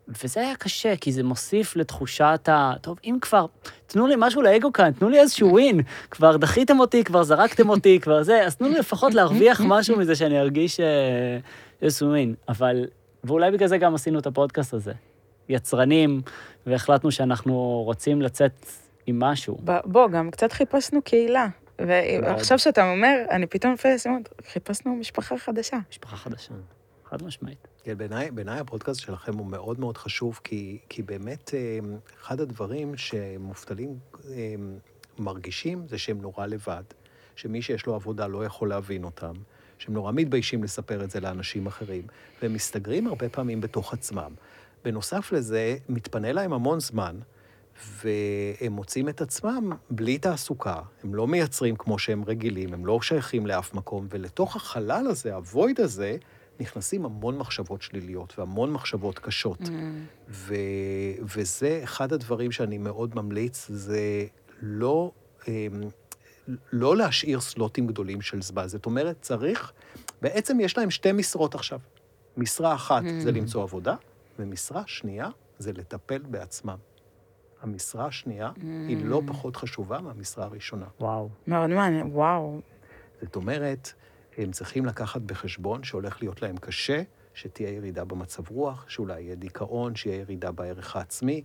[0.07, 2.73] וזה היה קשה, כי זה מוסיף לתחושת ה...
[2.81, 3.45] טוב, אם כבר,
[3.87, 5.81] תנו לי משהו לאגו כאן, תנו לי איזשהו ווין.
[6.11, 10.15] כבר דחיתם אותי, כבר זרקתם אותי, כבר זה, אז תנו לי לפחות להרוויח משהו מזה
[10.15, 11.37] שאני ארגיש אה,
[11.81, 12.35] איזשהו ווין.
[12.49, 12.85] אבל,
[13.23, 14.93] ואולי בגלל זה גם עשינו את הפודקאסט הזה.
[15.49, 16.21] יצרנים,
[16.65, 18.65] והחלטנו שאנחנו רוצים לצאת
[19.07, 19.57] עם משהו.
[19.85, 21.47] בוא, גם קצת חיפשנו קהילה.
[21.79, 24.07] ועכשיו שאתה אומר, אני פתאום מפספס,
[24.51, 25.77] חיפשנו משפחה חדשה.
[25.89, 26.53] משפחה חדשה,
[27.05, 27.74] חד משמעית.
[27.85, 31.79] כן, בעיניי, בעיניי הפודקאסט שלכם הוא מאוד מאוד חשוב, כי, כי באמת אה,
[32.21, 34.55] אחד הדברים שמובטלים אה,
[35.19, 36.83] מרגישים זה שהם נורא לבד,
[37.35, 39.33] שמי שיש לו עבודה לא יכול להבין אותם,
[39.77, 42.07] שהם נורא מתביישים לספר את זה לאנשים אחרים,
[42.41, 44.33] והם מסתגרים הרבה פעמים בתוך עצמם.
[44.85, 47.19] בנוסף לזה, מתפנה להם המון זמן,
[48.03, 53.47] והם מוצאים את עצמם בלי תעסוקה, הם לא מייצרים כמו שהם רגילים, הם לא שייכים
[53.47, 56.17] לאף מקום, ולתוך החלל הזה, הוויד הזה,
[56.59, 59.59] נכנסים המון מחשבות שליליות והמון מחשבות קשות.
[60.29, 60.55] ו...
[61.21, 64.25] וזה אחד הדברים שאני מאוד ממליץ, זה
[64.61, 65.11] לא,
[65.47, 65.81] אמ,
[66.71, 68.67] לא להשאיר סלוטים גדולים של זמן.
[68.67, 69.71] זאת אומרת, צריך,
[70.21, 71.79] בעצם יש להם שתי משרות עכשיו.
[72.37, 73.95] משרה אחת זה למצוא עבודה,
[74.39, 75.29] ומשרה שנייה
[75.59, 76.77] זה לטפל בעצמם.
[77.61, 78.51] המשרה השנייה
[78.87, 80.85] היא לא פחות חשובה מהמשרה הראשונה.
[80.99, 81.29] וואו.
[81.47, 82.59] מאוד מעניין, וואו.
[83.21, 83.93] זאת אומרת,
[84.37, 87.01] הם צריכים לקחת בחשבון שהולך להיות להם קשה,
[87.33, 91.43] שתהיה ירידה במצב רוח, שאולי יהיה דיכאון, שיהיה ירידה בערך העצמי,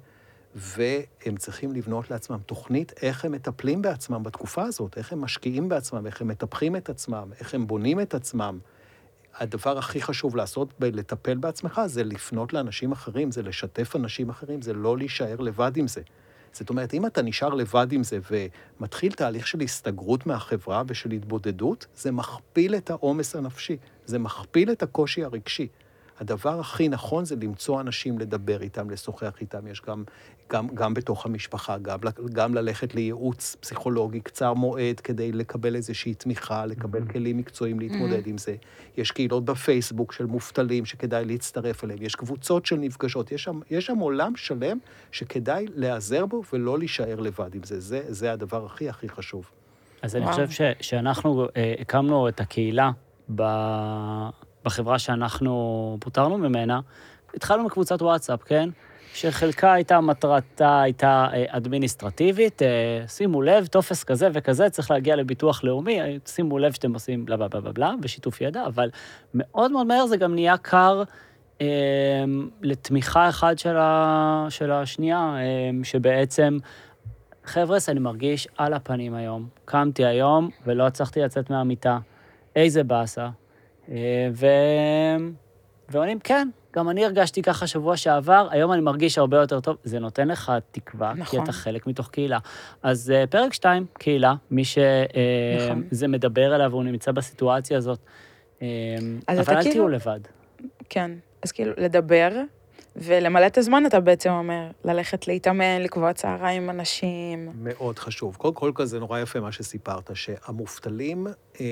[0.55, 6.07] והם צריכים לבנות לעצמם תוכנית איך הם מטפלים בעצמם בתקופה הזאת, איך הם משקיעים בעצמם,
[6.07, 8.59] איך הם מטפחים את עצמם, איך הם בונים את עצמם.
[9.35, 14.73] הדבר הכי חשוב לעשות בלטפל בעצמך זה לפנות לאנשים אחרים, זה לשתף אנשים אחרים, זה
[14.73, 16.01] לא להישאר לבד עם זה.
[16.53, 21.87] זאת אומרת, אם אתה נשאר לבד עם זה ומתחיל תהליך של הסתגרות מהחברה ושל התבודדות,
[21.97, 23.77] זה מכפיל את העומס הנפשי,
[24.07, 25.69] זה מכפיל את הקושי הרגשי.
[26.21, 29.67] הדבר הכי נכון זה למצוא אנשים לדבר איתם, לשוחח איתם.
[29.67, 30.05] יש גם,
[30.51, 31.99] גם, גם בתוך המשפחה, גם,
[32.33, 37.13] גם ללכת לייעוץ פסיכולוגי קצר מועד כדי לקבל איזושהי תמיכה, לקבל mm-hmm.
[37.13, 38.31] כלים מקצועיים להתמודד mm-hmm.
[38.31, 38.55] עם זה.
[38.97, 42.03] יש קהילות בפייסבוק של מובטלים שכדאי להצטרף אליהם.
[42.03, 43.33] יש קבוצות של נפגשות.
[43.33, 44.79] יש שם, יש שם עולם שלם
[45.13, 47.81] שכדאי להיעזר בו ולא להישאר לבד עם זה.
[47.81, 49.51] זה, זה הדבר הכי הכי חשוב.
[50.03, 52.91] אז אני חושב ש, שאנחנו אה, הקמנו את הקהילה
[53.35, 53.43] ב...
[54.65, 56.81] בחברה שאנחנו פוטרנו ממנה,
[57.35, 58.69] התחלנו מקבוצת וואטסאפ, כן?
[59.15, 62.69] שחלקה הייתה, מטרתה הייתה אה, אדמיניסטרטיבית, אה,
[63.07, 67.37] שימו לב, טופס כזה וכזה, צריך להגיע לביטוח לאומי, אה, שימו לב שאתם עושים בלה
[67.37, 68.91] בלה בלה בלה בשיתוף ידע, אבל
[69.35, 71.03] מאוד מאוד מהר זה גם נהיה קר
[71.61, 71.67] אה,
[72.63, 76.59] לתמיכה אחד של, ה, של השנייה, אה, שבעצם,
[77.45, 79.49] חבר'ה, אני מרגיש על הפנים היום.
[79.65, 81.99] קמתי היום ולא הצלחתי לצאת מהמיטה.
[82.57, 83.29] איזה באסה,
[84.35, 84.47] ו...
[85.89, 89.77] ועונים, כן, גם אני הרגשתי ככה שבוע שעבר, היום אני מרגיש הרבה יותר טוב.
[89.85, 91.39] זה נותן לך תקווה, נכון.
[91.39, 92.39] כי אתה חלק מתוך קהילה.
[92.83, 96.11] אז uh, פרק 2, קהילה, מי שזה uh, נכון.
[96.11, 97.99] מדבר אליו והוא נמצא בסיטואציה הזאת,
[98.59, 98.67] אבל
[99.29, 99.63] אל כאילו...
[99.63, 100.21] תהיו לבד.
[100.89, 101.11] כן,
[101.43, 102.29] אז כאילו, לדבר,
[102.97, 107.49] ולמלא את הזמן, אתה בעצם אומר, ללכת להתאמן, לקבוע צהריים עם אנשים.
[107.63, 108.37] מאוד חשוב.
[108.37, 111.27] קודם כל, כל זה נורא יפה מה שסיפרת, שהמובטלים,
[111.61, 111.67] אה,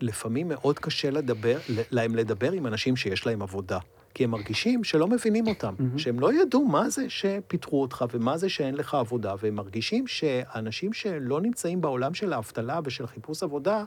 [0.00, 1.58] לפעמים מאוד קשה לדבר,
[1.90, 3.78] להם לדבר עם אנשים שיש להם עבודה.
[4.14, 5.98] כי הם מרגישים שלא מבינים אותם, mm-hmm.
[5.98, 10.92] שהם לא ידעו מה זה שפיטרו אותך ומה זה שאין לך עבודה, והם מרגישים שאנשים
[10.92, 13.84] שלא נמצאים בעולם של האבטלה ושל חיפוש עבודה,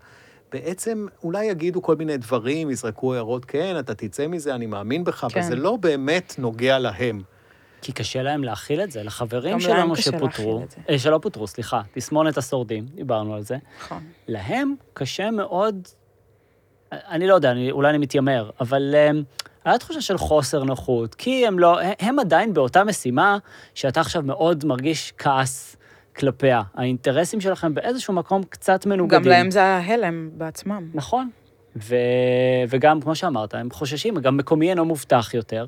[0.52, 5.26] בעצם אולי יגידו כל מיני דברים, יזרקו הערות, כן, אתה תצא מזה, אני מאמין בך,
[5.30, 5.40] כן.
[5.40, 7.22] וזה לא באמת נוגע להם.
[7.82, 9.04] כי קשה להם להכיל את זה.
[9.04, 13.58] לחברים שלנו שפוטרו, אה, שלא פוטרו, סליחה, תסמונת השורדים, דיברנו על זה.
[13.80, 14.04] נכון.
[14.28, 15.88] להם קשה מאוד,
[16.92, 21.48] אני לא יודע, אני, אולי אני מתיימר, אבל um, היה תחושה של חוסר נוחות, כי
[21.48, 23.38] הם לא, הם עדיין באותה משימה
[23.74, 25.76] שאתה עכשיו מאוד מרגיש כעס
[26.16, 26.62] כלפיה.
[26.76, 29.22] האינטרסים שלכם באיזשהו מקום קצת מנוגדים.
[29.22, 30.88] גם להם זה ההלם בעצמם.
[30.94, 31.30] נכון.
[31.76, 31.96] ו...
[32.70, 35.66] וגם, כמו שאמרת, הם חוששים, גם מקומי אינו מובטח יותר,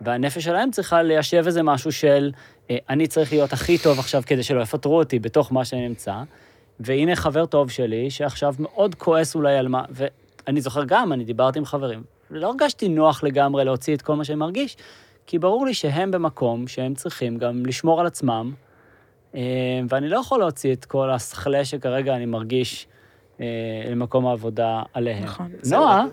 [0.00, 2.32] והנפש שלהם צריכה ליישב איזה משהו של,
[2.70, 6.14] אה, אני צריך להיות הכי טוב עכשיו כדי שלא יפטרו אותי בתוך מה שאני נמצא,
[6.80, 11.58] והנה חבר טוב שלי, שעכשיו מאוד כועס אולי על מה, ואני זוכר גם, אני דיברתי
[11.58, 14.76] עם חברים, לא הרגשתי נוח לגמרי להוציא את כל מה שאני מרגיש,
[15.26, 18.52] כי ברור לי שהם במקום שהם צריכים גם לשמור על עצמם,
[19.88, 22.86] ואני לא יכול להוציא את כל הסכלה שכרגע אני מרגיש
[23.40, 23.46] אה,
[23.90, 25.24] למקום העבודה עליהם.
[25.24, 25.52] נכון.
[25.70, 26.04] נועה,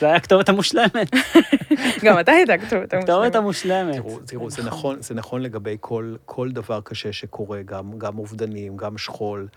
[0.00, 1.10] זה היה הכתובת המושלמת.
[2.04, 3.02] גם אתה היית הכתובת המושלמת.
[3.02, 4.02] הכתובת המושלמת.
[4.26, 8.98] תראו, זה נכון, זה נכון לגבי כל, כל דבר קשה שקורה, גם, גם אובדנים, גם
[8.98, 9.48] שכול.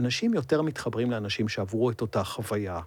[0.00, 2.80] אנשים יותר מתחברים לאנשים שעברו את אותה חוויה.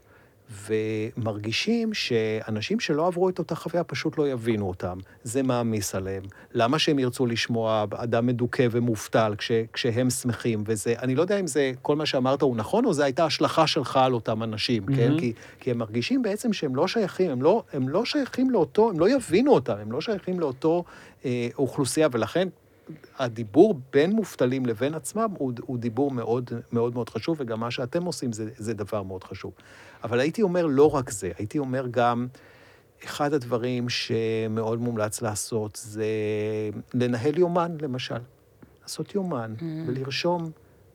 [0.68, 4.98] ומרגישים שאנשים שלא עברו את אותה חוויה פשוט לא יבינו אותם.
[5.24, 6.24] זה מעמיס עליהם.
[6.54, 10.64] למה שהם ירצו לשמוע אדם מדוכא ומובטל כש, כשהם שמחים?
[10.68, 13.68] וזה, אני לא יודע אם זה, כל מה שאמרת הוא נכון, או זו הייתה השלכה
[13.68, 14.96] שלך על אותם אנשים, mm-hmm.
[14.96, 15.20] כן?
[15.20, 19.00] כי, כי הם מרגישים בעצם שהם לא שייכים, הם לא, הם לא שייכים לאותו, הם
[19.00, 20.84] לא יבינו אותם, הם לא שייכים לאותו
[21.26, 22.48] אה, אוכלוסייה, ולכן
[23.18, 28.04] הדיבור בין מובטלים לבין עצמם הוא, הוא דיבור מאוד, מאוד מאוד חשוב, וגם מה שאתם
[28.04, 29.52] עושים זה, זה דבר מאוד חשוב.
[30.04, 32.28] אבל הייתי אומר לא רק זה, הייתי אומר גם,
[33.06, 36.06] אחד הדברים שמאוד מומלץ לעשות זה
[36.94, 38.20] לנהל יומן, למשל.
[38.82, 39.64] לעשות יומן mm.
[39.88, 40.52] ולרשום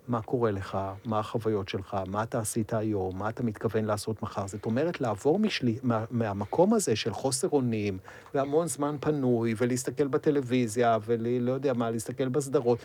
[0.09, 4.46] מה קורה לך, מה החוויות שלך, מה אתה עשית היום, מה אתה מתכוון לעשות מחר.
[4.46, 7.98] זאת אומרת, לעבור משלי, מה, מהמקום הזה של חוסר אונים,
[8.34, 12.78] והמון זמן פנוי, ולהסתכל בטלוויזיה, ולא יודע מה, להסתכל בסדרות,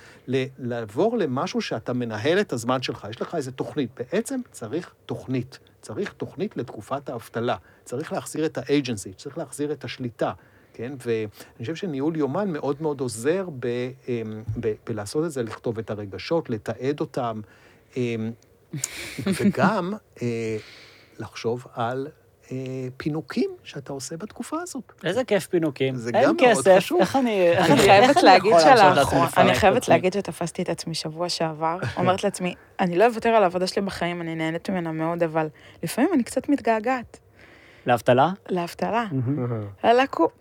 [0.59, 3.89] לעבור למשהו שאתה מנהל את הזמן שלך, יש לך איזו תוכנית.
[3.97, 5.59] בעצם צריך תוכנית.
[5.81, 7.55] צריך תוכנית לתקופת האבטלה.
[7.83, 10.33] צריך להחזיר את האג'נסי, צריך להחזיר את השליטה.
[10.77, 10.93] כן?
[11.05, 11.27] ואני
[11.59, 13.67] חושב שניהול יומן מאוד מאוד עוזר ב,
[14.07, 17.41] אמ, ב, בלעשות את זה, לכתוב את הרגשות, לתעד אותם,
[17.97, 18.31] אמ,
[19.39, 20.57] וגם אה,
[21.19, 22.07] לחשוב על
[22.51, 22.57] אה,
[22.97, 24.91] פינוקים שאתה עושה בתקופה הזאת.
[25.03, 25.95] איזה כיף פינוקים.
[25.95, 26.67] זה גם מאוד חשוב.
[26.67, 27.57] אין כסף, איך אני...
[27.57, 32.97] אני חייבת להגיד שלאחרונה, אני חייבת להגיד שתפסתי את עצמי שבוע שעבר, אומרת לעצמי, אני
[32.97, 35.47] לא אוותר על העבודה שלי בחיים, אני נהנית ממנה מאוד, אבל
[35.83, 37.19] לפעמים אני קצת מתגעגעת.
[37.87, 38.29] לאבטלה?
[38.49, 39.05] לאבטלה.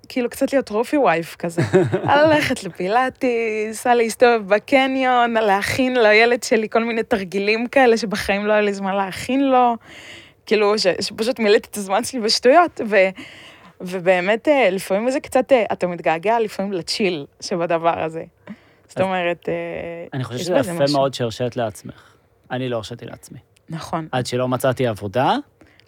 [0.09, 1.63] כאילו קצת להיות טרופי וייף כזה.
[2.17, 8.73] ללכת לפילאטיס, להסתובב בקניון, להכין לילד שלי כל מיני תרגילים כאלה שבחיים לא היה לי
[8.73, 9.77] זמן להכין לו.
[10.47, 12.97] כאילו, ש, שפשוט מילאתי את הזמן שלי בשטויות, ו,
[13.81, 18.25] ובאמת, אה, לפעמים זה קצת, אה, אתה מתגעגע לפעמים לצ'יל שבדבר הזה.
[18.89, 19.55] זאת אומרת, אה,
[20.15, 20.85] אני חושב שזה יפה.
[20.93, 22.15] מאוד שהרשית לעצמך.
[22.51, 23.39] אני לא הרשיתי לעצמי.
[23.69, 24.09] נכון.
[24.13, 25.37] עד שלא מצאתי עבודה,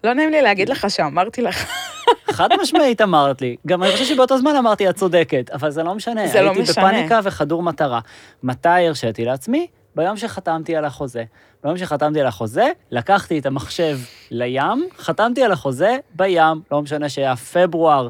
[0.05, 1.71] לא נעים לי להגיד לך שאמרתי לך.
[2.31, 3.57] חד משמעית אמרת לי.
[3.67, 6.27] גם אני חושב שבאותו זמן אמרתי, את צודקת, אבל זה לא משנה.
[6.27, 6.85] זה לא הייתי משנה.
[6.85, 8.01] בפאניקה וחדור מטרה.
[8.43, 9.67] מתי הרשיתי לעצמי?
[9.97, 11.25] ביום שחתמתי על החוזה.
[11.65, 13.99] ביום שחתמתי על החוזה, לקחתי את המחשב
[14.31, 18.09] לים, חתמתי על החוזה בים, לא משנה שהיה פברואר,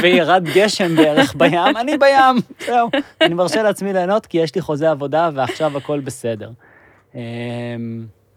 [0.00, 2.36] וירד גשם בערך בים, אני בים,
[2.66, 2.90] זהו.
[3.20, 6.50] אני מרשה לעצמי ליהנות כי יש לי חוזה עבודה ועכשיו הכל בסדר.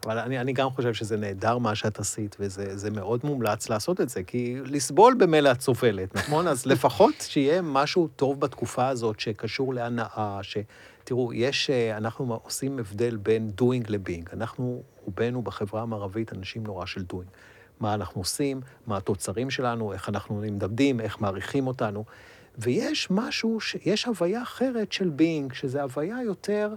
[0.05, 4.01] אבל אני, אני גם חושב שזה נהדר מה שאת עשית, וזה זה מאוד מומלץ לעשות
[4.01, 6.47] את זה, כי לסבול במילא את סובלת, נכון?
[6.47, 10.57] אז לפחות שיהיה משהו טוב בתקופה הזאת שקשור להנאה, ש...
[11.03, 14.33] תראו, יש, אה, אנחנו עושים הבדל בין doing ל-being.
[14.33, 17.29] אנחנו, רובנו בחברה המערבית, אנשים נורא של doing.
[17.79, 22.05] מה אנחנו עושים, מה התוצרים שלנו, איך אנחנו נמדדים, איך מעריכים אותנו.
[22.57, 23.75] ויש משהו, ש...
[23.85, 26.75] יש הוויה אחרת של being, שזה הוויה יותר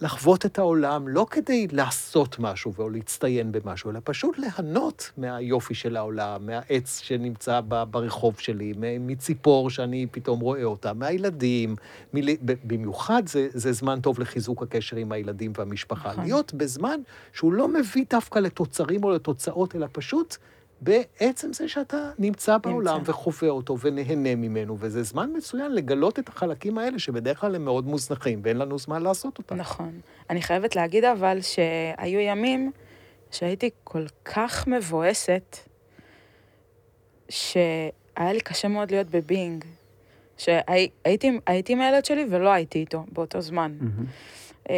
[0.00, 5.96] לחוות את העולם, לא כדי לעשות משהו או להצטיין במשהו, אלא פשוט ליהנות מהיופי של
[5.96, 11.76] העולם, מהעץ שנמצא ברחוב שלי, מציפור שאני פתאום רואה אותה, מהילדים.
[12.14, 12.34] מל...
[12.44, 16.08] ב- במיוחד זה, זה זמן טוב לחיזוק הקשר עם הילדים והמשפחה.
[16.08, 16.24] נכון.
[16.24, 17.00] להיות בזמן
[17.32, 20.36] שהוא לא מביא דווקא לתוצרים או לתוצאות, אלא פשוט
[20.80, 23.10] בעצם זה שאתה נמצא בעולם נמצא.
[23.10, 27.86] וחווה אותו ונהנה ממנו, וזה זמן מצוין לגלות את החלקים האלה, שבדרך כלל הם מאוד
[27.86, 29.56] מוזנחים, ואין לנו זמן לעשות אותם.
[29.56, 30.00] נכון.
[30.30, 32.72] אני חייבת להגיד אבל שהיו ימים
[33.30, 35.56] שהייתי כל כך מבואסת,
[37.28, 39.64] שהיה לי קשה מאוד להיות בבינג.
[40.38, 43.78] שהייתי הייתי עם הילד שלי ולא הייתי איתו באותו זמן.
[44.70, 44.74] אה,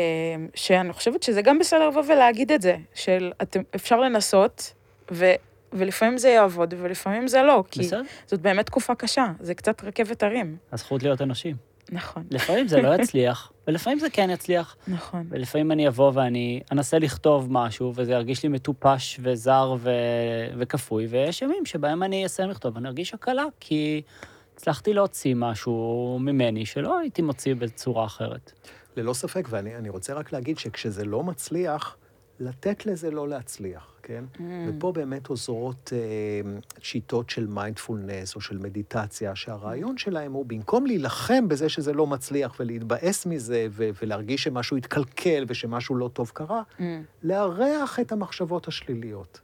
[0.55, 4.75] שאני חושבת שזה גם בסדר לבוא ולהגיד את זה, של אתם, אפשר לנסות,
[5.11, 5.33] ו,
[5.73, 10.23] ולפעמים זה יעבוד ולפעמים זה לא, כי בסדר, זאת באמת תקופה קשה, זה קצת רכבת
[10.23, 10.57] הרים.
[10.73, 11.57] הזכות להיות אנשים.
[11.93, 14.77] נכון, לפעמים זה לא יצליח, ולפעמים זה כן יצליח.
[14.89, 15.27] נכון.
[15.31, 19.91] ולפעמים אני אבוא ואני אנסה לכתוב משהו, וזה ירגיש לי מטופש וזר ו...
[20.59, 24.03] וכפוי, ויש ימים שבהם אני אסיים לכתוב ואני ארגיש הקלה, כי
[24.55, 28.53] הצלחתי להוציא משהו ממני שלא הייתי מוציא בצורה אחרת.
[28.97, 31.97] ללא ספק, ואני אני רוצה רק להגיד שכשזה לא מצליח,
[32.41, 34.25] לתת לזה לא להצליח, כן?
[34.37, 34.41] Mm.
[34.69, 41.49] ופה באמת עוזרות אה, שיטות של מיינדפולנס או של מדיטציה, שהרעיון שלהם הוא, במקום להילחם
[41.49, 46.83] בזה שזה לא מצליח ולהתבאס מזה ו- ולהרגיש שמשהו התקלקל ושמשהו לא טוב קרה, Mm.
[47.23, 49.41] לארח את המחשבות השליליות.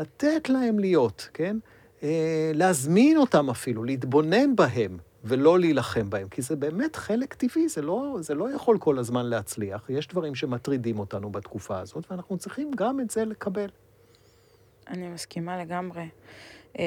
[0.00, 1.56] לתת להם להיות, כן?
[2.02, 7.82] אה, להזמין אותם אפילו, להתבונן בהם, ולא להילחם בהם, כי זה באמת חלק טבעי, זה
[7.82, 9.90] לא, זה לא יכול כל הזמן להצליח.
[9.90, 13.68] יש דברים שמטרידים אותנו בתקופה הזאת, ואנחנו צריכים גם את זה לקבל.
[14.88, 16.08] אני מסכימה לגמרי.
[16.78, 16.84] אה,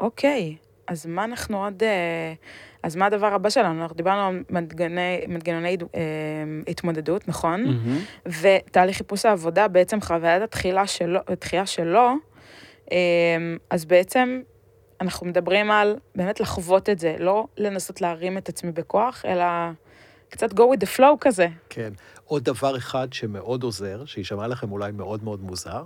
[0.00, 0.56] אוקיי,
[0.86, 1.82] אז מה אנחנו עוד...
[1.82, 2.32] אה,
[2.82, 3.82] אז מה הדבר הבא שלנו?
[3.82, 6.00] אנחנו דיברנו על מנגני, מנגנוני אה,
[6.68, 7.64] התמודדות, נכון?
[7.64, 7.98] מהמם.
[8.26, 12.10] ותהליך חיפוש העבודה, בעצם חוויית התחילה שלו, התחייה שלו,
[12.92, 12.96] אה,
[13.70, 14.42] אז בעצם
[15.04, 19.44] אנחנו מדברים על באמת לחוות את זה, לא לנסות להרים את עצמי בכוח, אלא
[20.28, 21.46] קצת go with the flow כזה.
[21.68, 21.92] כן.
[22.24, 25.84] עוד דבר אחד שמאוד עוזר, שיישמע לכם אולי מאוד מאוד מוזר,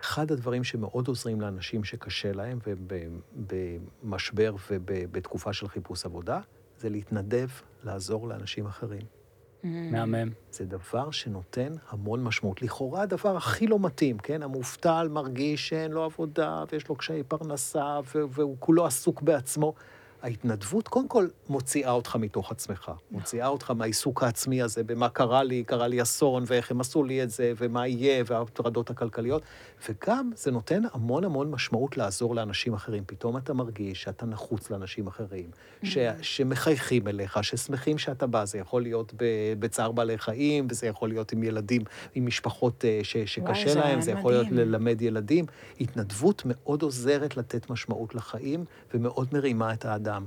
[0.00, 6.40] אחד הדברים שמאוד עוזרים לאנשים שקשה להם ובמשבר ובתקופה של חיפוש עבודה,
[6.78, 7.48] זה להתנדב
[7.84, 9.17] לעזור לאנשים אחרים.
[9.64, 10.30] מהמם.
[10.52, 12.62] זה דבר שנותן המון משמעות.
[12.62, 14.42] לכאורה הדבר הכי לא מתאים, כן?
[14.42, 19.74] המובטל מרגיש שאין לו עבודה ויש לו קשיי פרנסה והוא כולו עסוק בעצמו.
[20.22, 25.64] ההתנדבות קודם כל מוציאה אותך מתוך עצמך, מוציאה אותך מהעיסוק העצמי הזה, במה קרה לי,
[25.64, 29.42] קרה לי אסון, ואיך הם עשו לי את זה, ומה יהיה, וההטרדות הכלכליות,
[29.88, 33.04] וגם זה נותן המון המון משמעות לעזור לאנשים אחרים.
[33.06, 35.50] פתאום אתה מרגיש שאתה נחוץ לאנשים אחרים,
[35.82, 38.44] ש, שמחייכים אליך, ששמחים שאתה בא.
[38.44, 39.12] זה יכול להיות
[39.58, 41.82] בצער בעלי חיים, וזה יכול להיות עם ילדים,
[42.14, 44.68] עם משפחות אה, ש, שקשה זה להם, זה יכול להיות מדהים.
[44.68, 45.44] ללמד ילדים.
[45.80, 48.64] התנדבות מאוד עוזרת לתת משמעות לחיים,
[48.94, 50.26] ומאוד מרימה את האדם.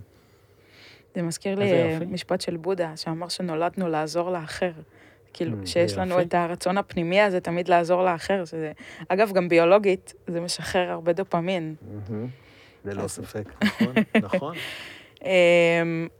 [1.15, 1.99] זה מזכיר לי אה.
[2.07, 4.71] משפט של בודה, שאמר שנולדנו לעזור לאחר.
[5.33, 6.23] כאילו, Mm, שיש לנו יופי.
[6.23, 8.71] את הרצון הפנימי הזה תמיד לעזור לאחר, שזה,
[9.07, 11.75] אגב, גם ביולוגית, זה משחרר הרבה דופמין.
[12.85, 14.55] ללא אז- ספק, נכון, נכון.
[15.25, 15.27] אמ,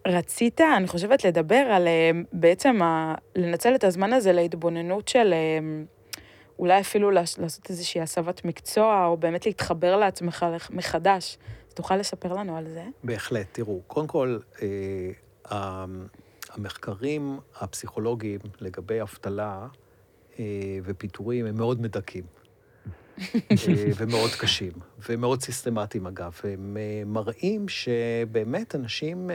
[0.08, 3.16] רצית, אני חושבת, לדבר על אמ, בעצם ה...
[3.36, 5.86] לנצל את הזמן הזה להתבוננות של אמ,
[6.60, 11.38] אולי אפילו לעשות איזושהי הסבת מקצוע, או באמת להתחבר לעצמך מחדש.
[11.74, 12.84] תוכל לספר לנו על זה?
[13.04, 13.46] בהחלט.
[13.52, 15.86] תראו, קודם כל, אה,
[16.52, 19.68] המחקרים הפסיכולוגיים לגבי אבטלה
[20.40, 20.46] אה,
[20.84, 22.24] ופיטורים הם מאוד מדכאים.
[23.20, 23.56] אה,
[23.98, 24.72] ומאוד קשים,
[25.10, 26.40] ומאוד סיסטמטיים אגב.
[26.44, 29.30] הם אה, מראים שבאמת אנשים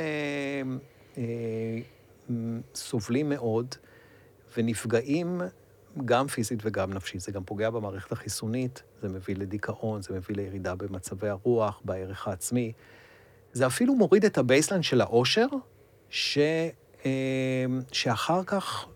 [2.75, 3.75] סובלים מאוד
[4.57, 5.41] ונפגעים
[6.05, 7.21] גם פיזית וגם נפשית.
[7.21, 12.73] זה גם פוגע במערכת החיסונית, זה מביא לדיכאון, זה מביא לירידה במצבי הרוח, בערך העצמי.
[13.53, 15.47] זה אפילו מוריד את ה baseline של האושר,
[16.11, 16.39] ש,
[17.93, 18.87] שאחר כך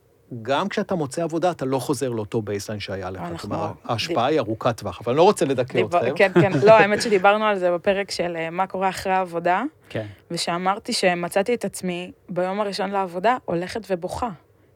[0.42, 3.22] גם כשאתה מוצא עבודה, אתה לא חוזר לאותו baseline שהיה לך.
[3.36, 6.16] זאת אומרת, ההשפעה היא ארוכת טווח, אבל אני לא רוצה לדכא אתכם.
[6.16, 10.06] כן, כן, לא, האמת שדיברנו על זה בפרק של אה, מה קורה אחרי העבודה, כן.
[10.30, 14.30] ושאמרתי שמצאתי את עצמי ביום הראשון לעבודה הולכת ובוכה.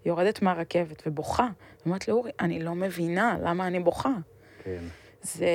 [0.07, 1.49] יורדת מהרכבת ובוכה.
[1.87, 4.13] אומרת לאורי, אני לא מבינה למה אני בוכה.
[4.65, 4.83] כן.
[5.23, 5.47] זה...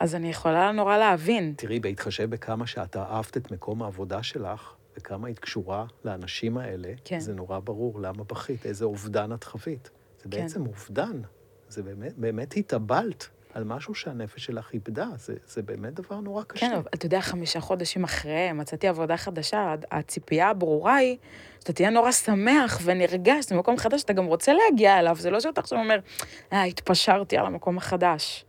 [0.00, 1.54] אז אני יכולה נורא להבין.
[1.56, 7.20] תראי, בהתחשב בכמה שאתה אהבת את מקום העבודה שלך, וכמה היית קשורה לאנשים האלה, כן.
[7.20, 9.90] זה נורא ברור למה בכית, איזה אובדן את חווית.
[10.18, 10.30] זה כן.
[10.30, 11.20] בעצם אובדן.
[11.68, 15.06] זה באמת, באמת התאבלת על משהו שהנפש שלך איבדה.
[15.16, 16.60] זה, זה באמת דבר נורא קשה.
[16.60, 21.16] כן, אבל אתה יודע, חמישה חודשים אחרי, מצאתי עבודה חדשה, הציפייה הברורה היא
[21.60, 25.40] שאתה תהיה נורא שמח ונרגש, זה מקום חדש, אתה גם רוצה להגיע אליו, זה לא
[25.40, 25.98] שאתה עכשיו אומר,
[26.52, 28.44] אה, התפשרתי על המקום החדש.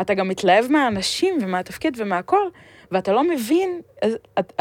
[0.00, 2.48] אתה גם מתלהב מהאנשים ומהתפקיד ומהכל,
[2.92, 3.80] ואתה לא מבין,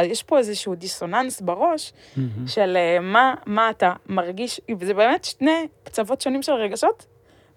[0.03, 2.19] יש פה איזשהו דיסוננס בראש mm-hmm.
[2.47, 7.05] של אה, מה, מה אתה מרגיש, וזה באמת שני קצוות שונים של רגשות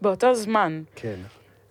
[0.01, 0.83] באותו זמן.
[0.95, 1.16] כן.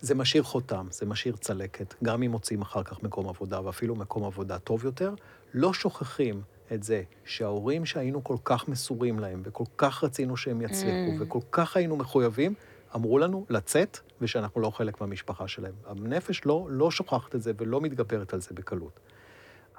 [0.00, 1.94] זה משאיר חותם, זה משאיר צלקת.
[2.02, 5.14] גם אם מוצאים אחר כך מקום עבודה, ואפילו מקום עבודה טוב יותר,
[5.54, 6.42] לא שוכחים
[6.72, 11.22] את זה שההורים שהיינו כל כך מסורים להם, וכל כך רצינו שהם יצליחו, mm.
[11.22, 12.54] וכל כך היינו מחויבים,
[12.94, 15.74] אמרו לנו לצאת, ושאנחנו לא חלק מהמשפחה שלהם.
[15.86, 19.00] הנפש לא, לא שוכחת את זה ולא מתגברת על זה בקלות.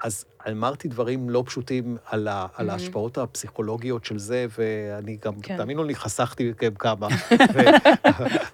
[0.03, 2.61] אז אמרתי דברים לא פשוטים על, ה, mm-hmm.
[2.61, 5.57] על ההשפעות הפסיכולוגיות של זה, ואני גם, כן.
[5.57, 7.07] תאמינו לי, חסכתי כמה.
[7.53, 7.59] ו,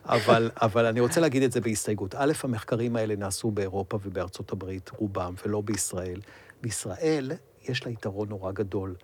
[0.06, 2.16] אבל, אבל אני רוצה להגיד את זה בהסתייגות.
[2.16, 6.22] א', המחקרים האלה נעשו באירופה ובארצות הברית, רובם, ולא בישראל.
[6.62, 7.32] בישראל
[7.64, 8.96] יש לה יתרון נורא גדול.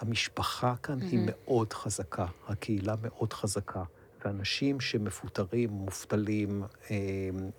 [0.00, 1.04] המשפחה כאן mm-hmm.
[1.04, 3.82] היא מאוד חזקה, הקהילה מאוד חזקה.
[4.24, 6.96] ואנשים שמפוטרים, מובטלים, אה,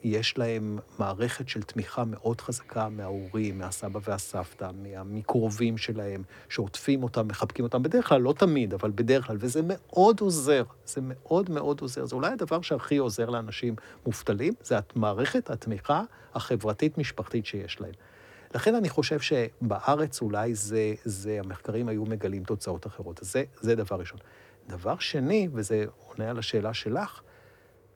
[0.04, 4.70] יש להם מערכת של תמיכה מאוד חזקה מההורים, מהסבא והסבתא,
[5.06, 10.20] מקרובים שלהם, שעוטפים אותם, מחבקים אותם, בדרך כלל, לא תמיד, אבל בדרך כלל, וזה מאוד
[10.20, 12.06] עוזר, זה מאוד מאוד עוזר.
[12.06, 16.04] זה אולי הדבר שהכי עוזר לאנשים מובטלים, זה מערכת התמיכה
[16.36, 17.94] החברתית-משפחתית שיש להם.
[18.56, 23.22] לכן אני חושב שבארץ אולי זה, זה, המחקרים היו מגלים תוצאות אחרות.
[23.22, 24.20] אז זה, זה דבר ראשון.
[24.68, 27.22] דבר שני, וזה עונה על השאלה שלך,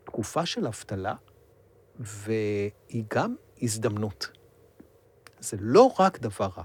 [0.03, 1.15] תקופה של אבטלה,
[1.99, 4.29] והיא גם הזדמנות.
[5.39, 6.63] זה לא רק דבר רע.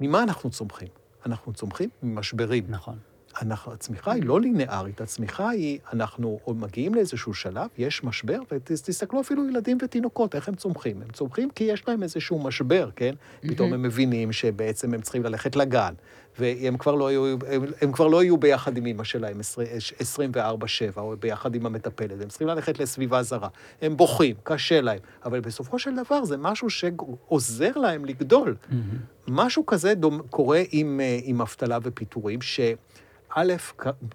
[0.00, 0.88] ממה אנחנו צומחים?
[1.26, 2.64] אנחנו צומחים ממשברים.
[2.68, 2.98] נכון.
[3.42, 9.48] אנחנו, הצמיחה היא לא לינארית, הצמיחה היא, אנחנו מגיעים לאיזשהו שלב, יש משבר, ותסתכלו אפילו
[9.48, 11.02] ילדים ותינוקות, איך הם צומחים?
[11.02, 13.14] הם צומחים כי יש להם איזשהו משבר, כן?
[13.40, 15.94] פתאום הם מבינים שבעצם הם צריכים ללכת לגן,
[16.38, 19.40] והם כבר לא יהיו, הם, הם כבר לא יהיו ביחד עם אמא שלהם
[20.24, 23.48] 24-7, או ביחד עם המטפלת, הם צריכים ללכת לסביבה זרה.
[23.82, 28.56] הם בוכים, קשה להם, אבל בסופו של דבר זה משהו שעוזר להם לגדול.
[29.28, 32.60] משהו כזה דומ, קורה עם, אה, עם אבטלה ופיטורים, ש...
[33.34, 33.52] א',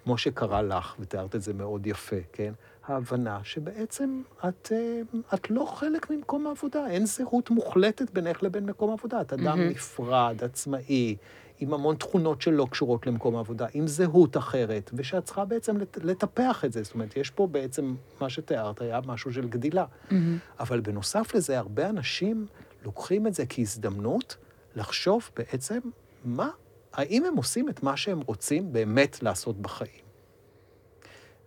[0.04, 2.52] כמו שקרה לך, ותיארת את זה מאוד יפה, כן?
[2.86, 5.00] ההבנה שבעצם את, אה,
[5.34, 9.20] את לא חלק ממקום העבודה, אין זהות מוחלטת בינך לבין מקום העבודה.
[9.20, 9.70] את אדם mm-hmm.
[9.70, 11.16] נפרד, עצמאי,
[11.60, 16.72] עם המון תכונות שלא קשורות למקום העבודה, עם זהות אחרת, ושאת צריכה בעצם לטפח את
[16.72, 16.82] זה.
[16.82, 19.84] זאת אומרת, יש פה בעצם, מה שתיארת היה משהו של גדילה.
[19.84, 20.14] Mm-hmm.
[20.60, 22.46] אבל בנוסף לזה, הרבה אנשים
[22.84, 24.36] לוקחים את זה כהזדמנות
[24.76, 25.78] לחשוב בעצם
[26.24, 26.48] מה
[26.92, 30.08] האם הם עושים את מה שהם רוצים באמת לעשות בחיים?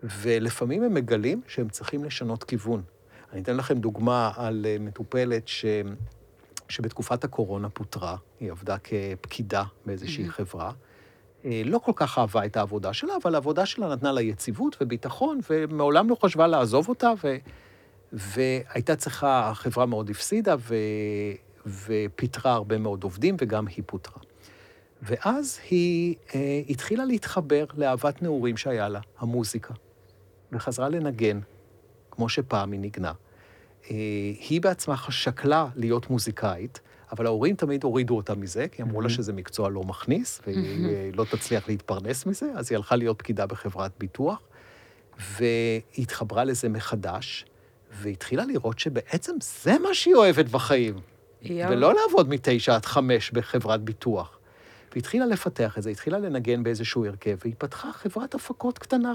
[0.03, 2.81] ולפעמים הם מגלים שהם צריכים לשנות כיוון.
[3.33, 5.65] אני אתן לכם דוגמה על אה, מטופלת ש...
[6.69, 10.31] שבתקופת הקורונה פוטרה, היא עבדה כפקידה באיזושהי mm-hmm.
[10.31, 10.71] חברה.
[11.45, 15.39] אה, לא כל כך אהבה את העבודה שלה, אבל העבודה שלה נתנה לה יציבות וביטחון,
[15.49, 17.35] ומעולם לא חשבה לעזוב אותה, ו...
[18.13, 20.75] והייתה צריכה, החברה מאוד הפסידה, ו...
[21.65, 24.30] ופיטרה הרבה מאוד עובדים, וגם היא פוטרה.
[25.01, 29.73] ואז היא אה, התחילה להתחבר לאהבת נעורים שהיה לה, המוזיקה,
[30.51, 31.39] וחזרה לנגן,
[32.11, 33.11] כמו שפעם היא ניגנה.
[33.91, 33.95] אה,
[34.49, 36.79] היא בעצמה שקלה להיות מוזיקאית,
[37.11, 41.09] אבל ההורים תמיד הורידו אותה מזה, כי אמרו לה שזה מקצוע לא מכניס, והיא אה,
[41.13, 44.41] לא תצליח להתפרנס מזה, אז היא הלכה להיות פקידה בחברת ביטוח,
[45.37, 47.45] והיא התחברה לזה מחדש,
[47.91, 49.33] והתחילה לראות שבעצם
[49.63, 50.95] זה מה שהיא אוהבת בחיים,
[51.41, 51.71] יואו.
[51.71, 54.37] ולא לעבוד מתשע עד חמש בחברת ביטוח.
[54.95, 59.13] והתחילה לפתח את זה, התחילה לנגן באיזשהו הרכב, והיא פתחה חברת הפקות קטנה,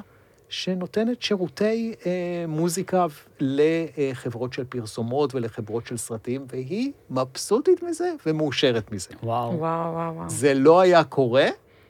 [0.49, 3.07] שנותנת שירותי אה, מוזיקה
[3.41, 9.11] לחברות של פרסומות ולחברות של סרטים, והיא מבסוטית מזה ומאושרת מזה.
[9.23, 9.59] וואו.
[9.59, 10.31] וואו, וואו, וואו.
[10.31, 11.47] זה לא היה קורה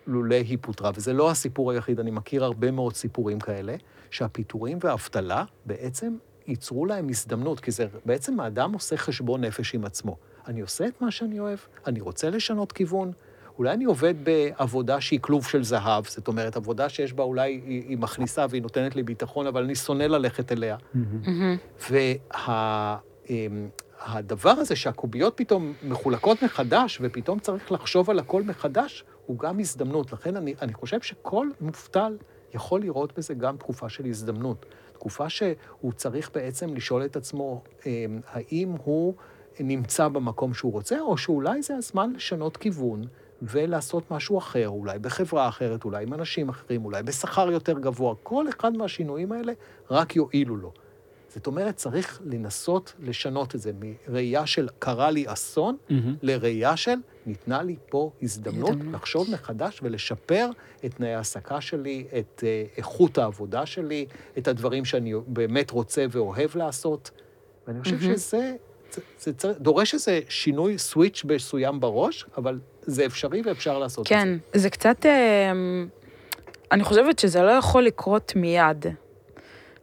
[0.07, 3.77] לולא היא פוטרה, וזה לא הסיפור היחיד, אני מכיר הרבה מאוד סיפורים כאלה,
[4.11, 6.17] שהפיטורים והאבטלה בעצם
[6.47, 10.17] ייצרו להם הזדמנות, כי זה בעצם האדם עושה חשבון נפש עם עצמו.
[10.47, 13.13] אני עושה את מה שאני אוהב, אני רוצה לשנות כיוון,
[13.59, 17.83] אולי אני עובד בעבודה שהיא כלוב של זהב, זאת אומרת, עבודה שיש בה אולי, היא,
[17.89, 20.77] היא מכניסה והיא נותנת לי ביטחון, אבל אני שונא ללכת אליה.
[20.95, 21.57] מהמם.
[24.09, 30.13] והדבר הזה שהקוביות פתאום מחולקות מחדש, ופתאום צריך לחשוב על הכל מחדש, הוא גם הזדמנות.
[30.13, 32.17] לכן אני, אני חושב שכל מובטל
[32.55, 34.67] יכול לראות בזה גם תקופה של הזדמנות.
[34.93, 39.15] תקופה שהוא צריך בעצם לשאול את עצמו, אמ, האם הוא
[39.61, 43.05] נמצא במקום שהוא רוצה, או שאולי זה הזמן לשנות כיוון
[43.43, 48.15] ולעשות משהו אחר, אולי בחברה אחרת, אולי עם אנשים אחרים, אולי בשכר יותר גבוה.
[48.23, 49.53] כל אחד מהשינויים האלה
[49.91, 50.73] רק יועילו לו.
[51.29, 53.71] זאת אומרת, צריך לנסות לשנות את זה
[54.09, 56.17] מראייה של קרה לי אסון, מהמם.
[56.23, 58.95] לראייה של ניתנה לי פה הזדמנות הזדמנות.
[58.95, 60.51] לחשוב מחדש ולשפר
[60.85, 64.07] את תנאי ההעסקה שלי, את אה, איכות העבודה שלי,
[64.39, 67.11] את הדברים שאני באמת רוצה ואוהב לעשות.
[67.67, 68.17] ואני חושב מהמם.
[68.17, 68.53] שזה
[68.93, 74.29] זה, זה צריך, דורש איזה שינוי, סוויץ' מסוים בראש, אבל זה אפשרי ואפשר לעשות כן,
[74.35, 74.61] את זה.
[74.61, 75.07] זה קצת...
[75.07, 75.89] אמ,
[76.73, 78.87] אני חושבת שזה לא יכול לקרות מיד.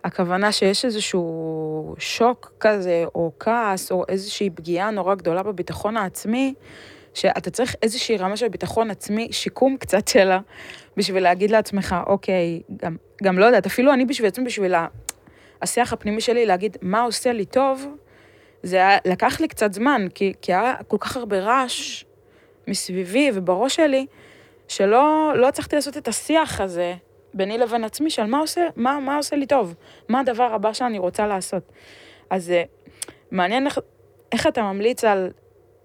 [0.03, 6.53] הכוונה שיש איזשהו שוק כזה, או כעס, או איזושהי פגיעה נורא גדולה בביטחון העצמי,
[7.13, 10.39] שאתה צריך איזושהי רמה של ביטחון עצמי, שיקום קצת שלה,
[10.97, 14.73] בשביל להגיד לעצמך, אוקיי, גם, גם לא יודעת, אפילו אני בשביל עצמי, בשביל
[15.61, 17.87] השיח הפנימי שלי, להגיד מה עושה לי טוב,
[18.63, 22.05] זה לקח לי קצת זמן, כי, כי היה כל כך הרבה רעש
[22.67, 24.05] מסביבי ובראש שלי,
[24.67, 26.93] שלא לא הצלחתי לעשות את השיח הזה
[27.33, 29.75] ביני לבין עצמי, של מה עושה, מה, מה עושה לי טוב,
[30.09, 31.71] מה הדבר הבא שאני רוצה לעשות.
[32.29, 32.63] אז אה,
[33.31, 33.79] מעניין איך,
[34.31, 35.31] איך אתה ממליץ על,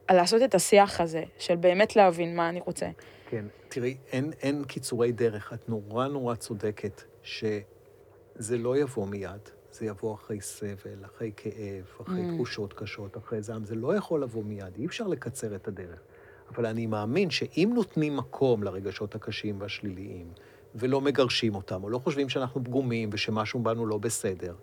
[0.09, 2.87] על לעשות את השיח הזה, של באמת להבין מה אני רוצה.
[3.31, 5.53] כן, תראי, אין, אין קיצורי דרך.
[5.53, 9.41] את נורא נורא צודקת שזה לא יבוא מיד.
[9.73, 12.35] זה יבוא אחרי סבל, אחרי כאב, אחרי Mm.
[12.35, 13.65] תחושות קשות, אחרי זעם.
[13.65, 16.01] זה לא יכול לבוא מיד, אי אפשר לקצר את הדרך.
[16.55, 20.27] אבל אני מאמין שאם נותנים מקום לרגשות הקשים והשליליים,
[20.75, 24.55] ולא מגרשים אותם, או לא חושבים שאנחנו פגומים ושמשהו בנו לא בסדר,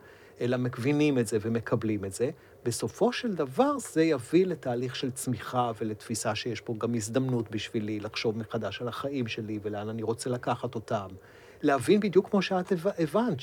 [0.42, 2.30] אלא מבינים את זה ומקבלים את זה,
[2.64, 8.38] בסופו של דבר זה יביא לתהליך של צמיחה ולתפיסה שיש פה גם הזדמנות בשבילי לחשוב
[8.38, 11.08] מחדש על החיים שלי ולאן אני רוצה לקחת אותם.
[11.62, 13.40] להבין בדיוק כמו שאת הבנ- הבנת,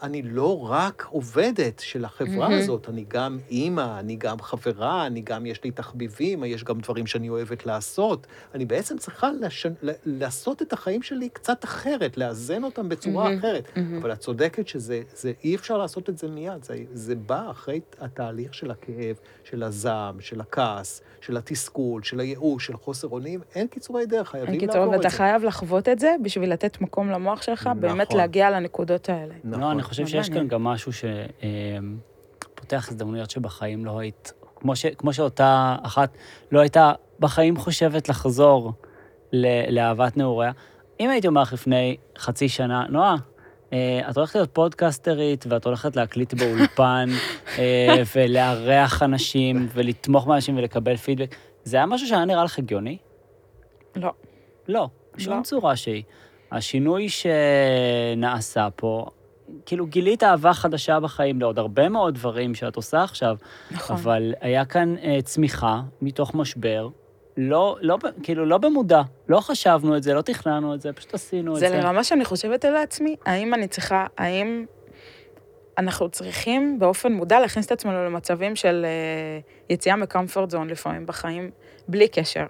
[0.00, 2.58] שאני לא רק עובדת של החברה מהמם.
[2.62, 7.06] הזאת, אני גם אימא, אני גם חברה, אני גם, יש לי תחביבים, יש גם דברים
[7.06, 8.26] שאני אוהבת לעשות.
[8.54, 9.66] אני בעצם צריכה לש...
[10.06, 13.68] לעשות את החיים שלי קצת אחרת, לאזן אותם בצורה מהמם, אחרת.
[13.76, 13.96] מהמם.
[13.96, 17.80] אבל את צודקת שזה, זה, אי אפשר לעשות את זה מיד, זה, זה בא אחרי
[18.00, 23.66] התהליך של הכאב, של הזעם, של הכעס, של התסכול, של הייאוש, של חוסר אונים, אין
[23.66, 25.16] קיצורי דרך, חייבים אין קיצור, לעבור את ואתה זה.
[25.16, 28.20] חייב לחוות את זה בשביל לתת מקום למוח שלך, באמת נכון.
[28.20, 29.34] להגיע לנקודות האלה.
[29.44, 29.80] נכון.
[29.86, 30.48] לא, חושב מאוד שיש כאן.
[30.48, 34.32] גם משהו שפותח הזדמנויות שבחיים לא היית...
[34.56, 36.16] כמו, ש, כמו שאותה אחת
[36.52, 38.72] לא הייתה בחיים חושבת לחזור
[39.32, 40.52] ל- לאהבת נעוריה.
[41.00, 43.16] אם הייתי אומר לך לפני חצי שנה, נועה,
[43.72, 47.08] אה, את הולכת להיות פודקסטרית ואת הולכת להקליט באולפן
[47.58, 51.34] אה, ולארח אנשים ולתמוך באנשים ולקבל פידבק,
[51.64, 52.98] זה היה משהו שהיה נראה לך הגיוני?
[53.96, 54.12] לא.
[54.68, 55.42] לא, בשום לא.
[55.42, 56.02] צורה שהיא.
[56.52, 59.06] השינוי שנעשה פה,
[59.66, 63.36] כאילו גילית אהבה חדשה בחיים לעוד הרבה מאוד דברים שאת עושה עכשיו,
[63.70, 63.96] נכון.
[63.96, 66.88] אבל היה כאן אה, צמיחה מתוך משבר,
[67.36, 71.54] לא, לא, כאילו, לא במודע, לא חשבנו את זה, לא תכננו את זה, פשוט עשינו
[71.54, 71.76] את זה זה.
[71.76, 74.64] לרמה שאני חושבת על עצמי, האם אני צריכה, האם
[75.78, 79.40] אנחנו צריכים באופן מודע להכניס את עצמנו למצבים של אה,
[79.70, 81.50] יציאה מקומפורט זון לפעמים בחיים,
[81.88, 82.46] בלי קשר.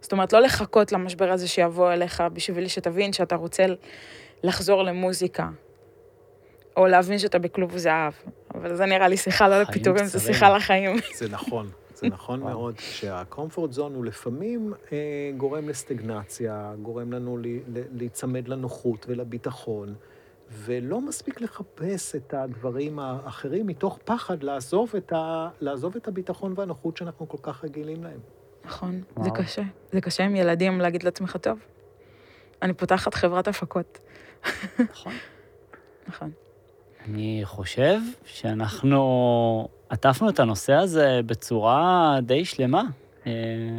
[0.00, 3.66] זאת אומרת, לא לחכות למשבר הזה שיבוא אליך בשביל שתבין שאתה רוצה
[4.42, 5.48] לחזור למוזיקה,
[6.76, 8.12] או להבין שאתה בכלוב זהב.
[8.54, 10.20] אבל זה נראה לי שיחה לא חיים לפיטורים, זה.
[10.20, 10.96] שיחה לחיים.
[11.18, 12.40] זה נכון, זה נכון.
[12.40, 14.96] מאוד, שהקומפורט זון הוא לפעמים אה,
[15.36, 19.94] גורם לסטגנציה, גורם לנו לי, ל- להיצמד לנוחות ולביטחון,
[20.50, 26.96] ולא מספיק לחפש את הדברים האחרים מתוך פחד לעזוב את, ה, לעזוב את הביטחון והנוחות
[26.96, 28.18] שאנחנו כל כך רגילים להם.
[28.64, 29.34] נכון, זה וואו.
[29.34, 29.62] קשה.
[29.92, 31.58] זה קשה עם ילדים להגיד לעצמך, טוב,
[32.62, 33.98] אני פותחת חברת הפקות.
[34.90, 35.12] נכון.
[36.08, 36.30] נכון.
[37.08, 42.82] אני חושב שאנחנו עטפנו את הנושא הזה בצורה די שלמה.
[43.26, 43.32] אה,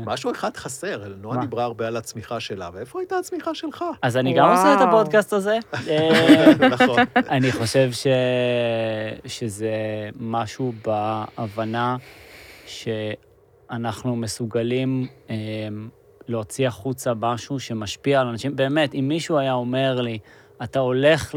[0.05, 1.41] משהו אחד חסר, נועה?
[1.41, 3.83] דיברה הרבה על הצמיחה שלה, ואיפה הייתה הצמיחה שלך?
[4.01, 4.87] אז אני גם עושה את.
[4.87, 5.59] הפודקאסט הזה.
[5.89, 6.99] אה, נכון.
[7.15, 8.07] אני חושב ש...
[9.25, 9.69] שזה
[10.19, 11.97] משהו בהבנה
[12.65, 15.35] שאנחנו מסוגלים אה,
[16.27, 18.55] להוציא החוצה משהו שמשפיע על אנשים.
[18.55, 20.19] באמת, אם מישהו היה אומר לי,
[20.63, 21.35] אתה הולך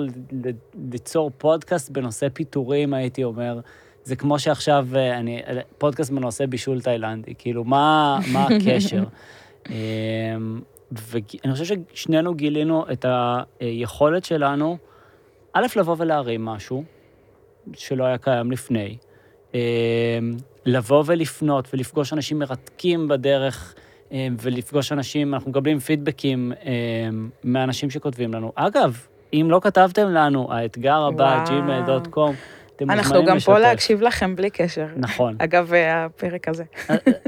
[0.92, 3.60] ליצור פודקאסט בנושא פיטורים, הייתי אומר,
[4.04, 5.42] זה כמו שעכשיו אה, אני,
[5.78, 9.04] פודקאסט בנושא בישול תאילנדי, כאילו, מה, מה הקשר?
[9.70, 9.74] אה,
[10.92, 13.04] ואני חושב ששנינו גילינו את
[13.60, 14.78] היכולת שלנו,
[15.52, 16.84] א', לבוא ולהרים משהו
[17.74, 18.96] שלא היה קיים לפני,
[19.54, 20.18] אה,
[20.66, 23.77] לבוא ולפנות ולפגוש אנשים מרתקים בדרך, אה,
[24.12, 26.72] ולפגוש אנשים, אנחנו מקבלים פידבקים אה,
[27.44, 28.52] מאנשים שכותבים לנו.
[28.54, 32.32] אגב, אם לא כתבתם לנו, האתגר הבא, gmail.com,
[32.76, 33.46] אתם אנחנו גם לשתף.
[33.52, 34.86] פה להקשיב לכם בלי קשר.
[34.96, 35.36] נכון.
[35.38, 36.64] אגב, אה, הפרק הזה.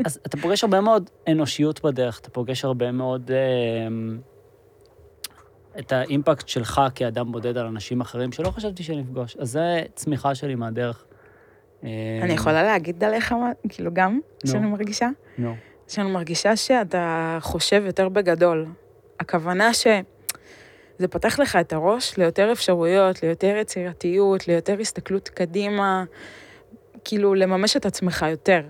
[0.05, 3.31] אז אתה פוגש הרבה מאוד אנושיות בדרך, אתה פוגש הרבה מאוד...
[3.31, 3.37] אה,
[5.79, 9.37] את האימפקט שלך כאדם בודד על אנשים אחרים שלא חשבתי שנפגוש.
[9.37, 11.05] אז זה צמיחה שלי מהדרך.
[11.85, 11.89] אה,
[12.23, 13.35] אני יכולה להגיד עליך,
[13.69, 14.21] כאילו גם.
[14.47, 15.09] שאני מרגישה?
[15.39, 15.55] נו.
[15.91, 18.67] שאני מרגישה שאתה חושב יותר בגדול.
[19.21, 19.87] הכוונה ש...
[20.99, 26.05] זה פותח לך את הראש ליותר אפשרויות, ליותר יצירתיות, ליותר הסתכלות קדימה,
[27.05, 28.61] כאילו לממש את עצמך יותר.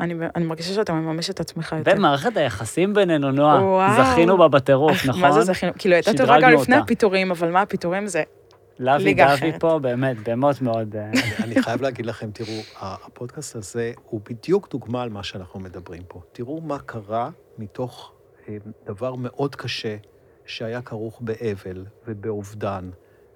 [0.00, 1.92] אני, אני מרגישה שאתה מממש את עצמך יותר.
[1.96, 4.04] ומערכת היחסים בינינו, נועה, וואו.
[4.04, 5.20] זכינו בה בטירוף, נכון?
[5.20, 5.72] מה זה זכינו?
[5.78, 6.76] כאילו, הייתה טובה גם לפני.
[6.76, 8.22] הפיטורים, אבל מה הפיטורים זה?
[8.80, 9.60] לוי אחרת.
[9.60, 10.96] פה, באמת, בהמות מאוד...
[10.96, 11.10] אה,
[11.44, 16.20] אני חייב להגיד לכם, תראו, הפודקאסט הזה הוא בדיוק דוגמה על מה שאנחנו מדברים פה.
[16.32, 18.12] תראו מה קרה מתוך
[18.48, 18.56] אה,
[18.86, 19.96] דבר מאוד קשה
[20.46, 22.90] שהיה כרוך באבל ובאובדן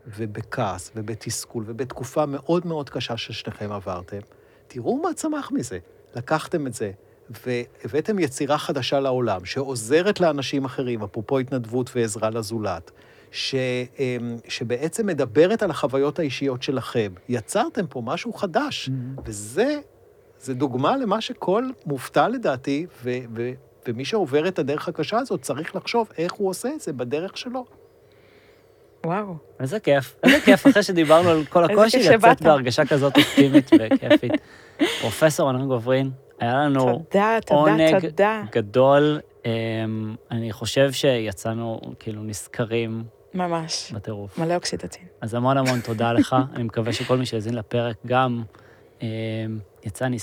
[0.06, 4.20] ובכעס ובתסכול ובתקופה מאוד מאוד קשה ששניכם עברתם.
[4.68, 5.78] תראו מה צמח מזה.
[6.14, 6.90] לקחתם את זה
[7.30, 12.90] והבאתם יצירה חדשה לעולם, שעוזרת לאנשים אחרים, אפרופו התנדבות ועזרה לזולת,
[13.34, 13.54] ש,
[13.98, 17.12] אמ, שבעצם מדברת על החוויות האישיות שלכם.
[17.28, 18.90] יצרתם פה משהו חדש,
[19.24, 19.78] וזה
[20.40, 23.50] זה דוגמה למה שכל מובטל לדעתי, ו, ו,
[23.88, 27.64] ומי שעובר את הדרך הקשה הזאת צריך לחשוב איך הוא עושה את זה בדרך שלו.
[29.06, 29.36] וואו.
[29.60, 32.42] איזה כיף, איזה כיף, אחרי שדיברנו על כל הקושי, לצאת.
[32.42, 34.32] בהרגשה כזאת אופטימית וכיפית.
[35.00, 36.10] פרופסור ענן גוברין,
[36.40, 38.42] היה לנו תודה, תודה, עונג תודה.
[38.52, 39.20] גדול.
[39.44, 43.04] אמ, אני חושב שיצאנו כאילו נשכרים
[43.34, 43.92] ממש.
[43.94, 44.38] בטירוף.
[44.38, 45.04] מלא אוקסיטוצין.
[45.20, 46.36] אז המון המון תודה לך.
[46.54, 48.42] אני מקווה שכל מי שהאזין לפרק גם
[49.02, 49.06] אמ,
[49.84, 50.22] יצא נשכר.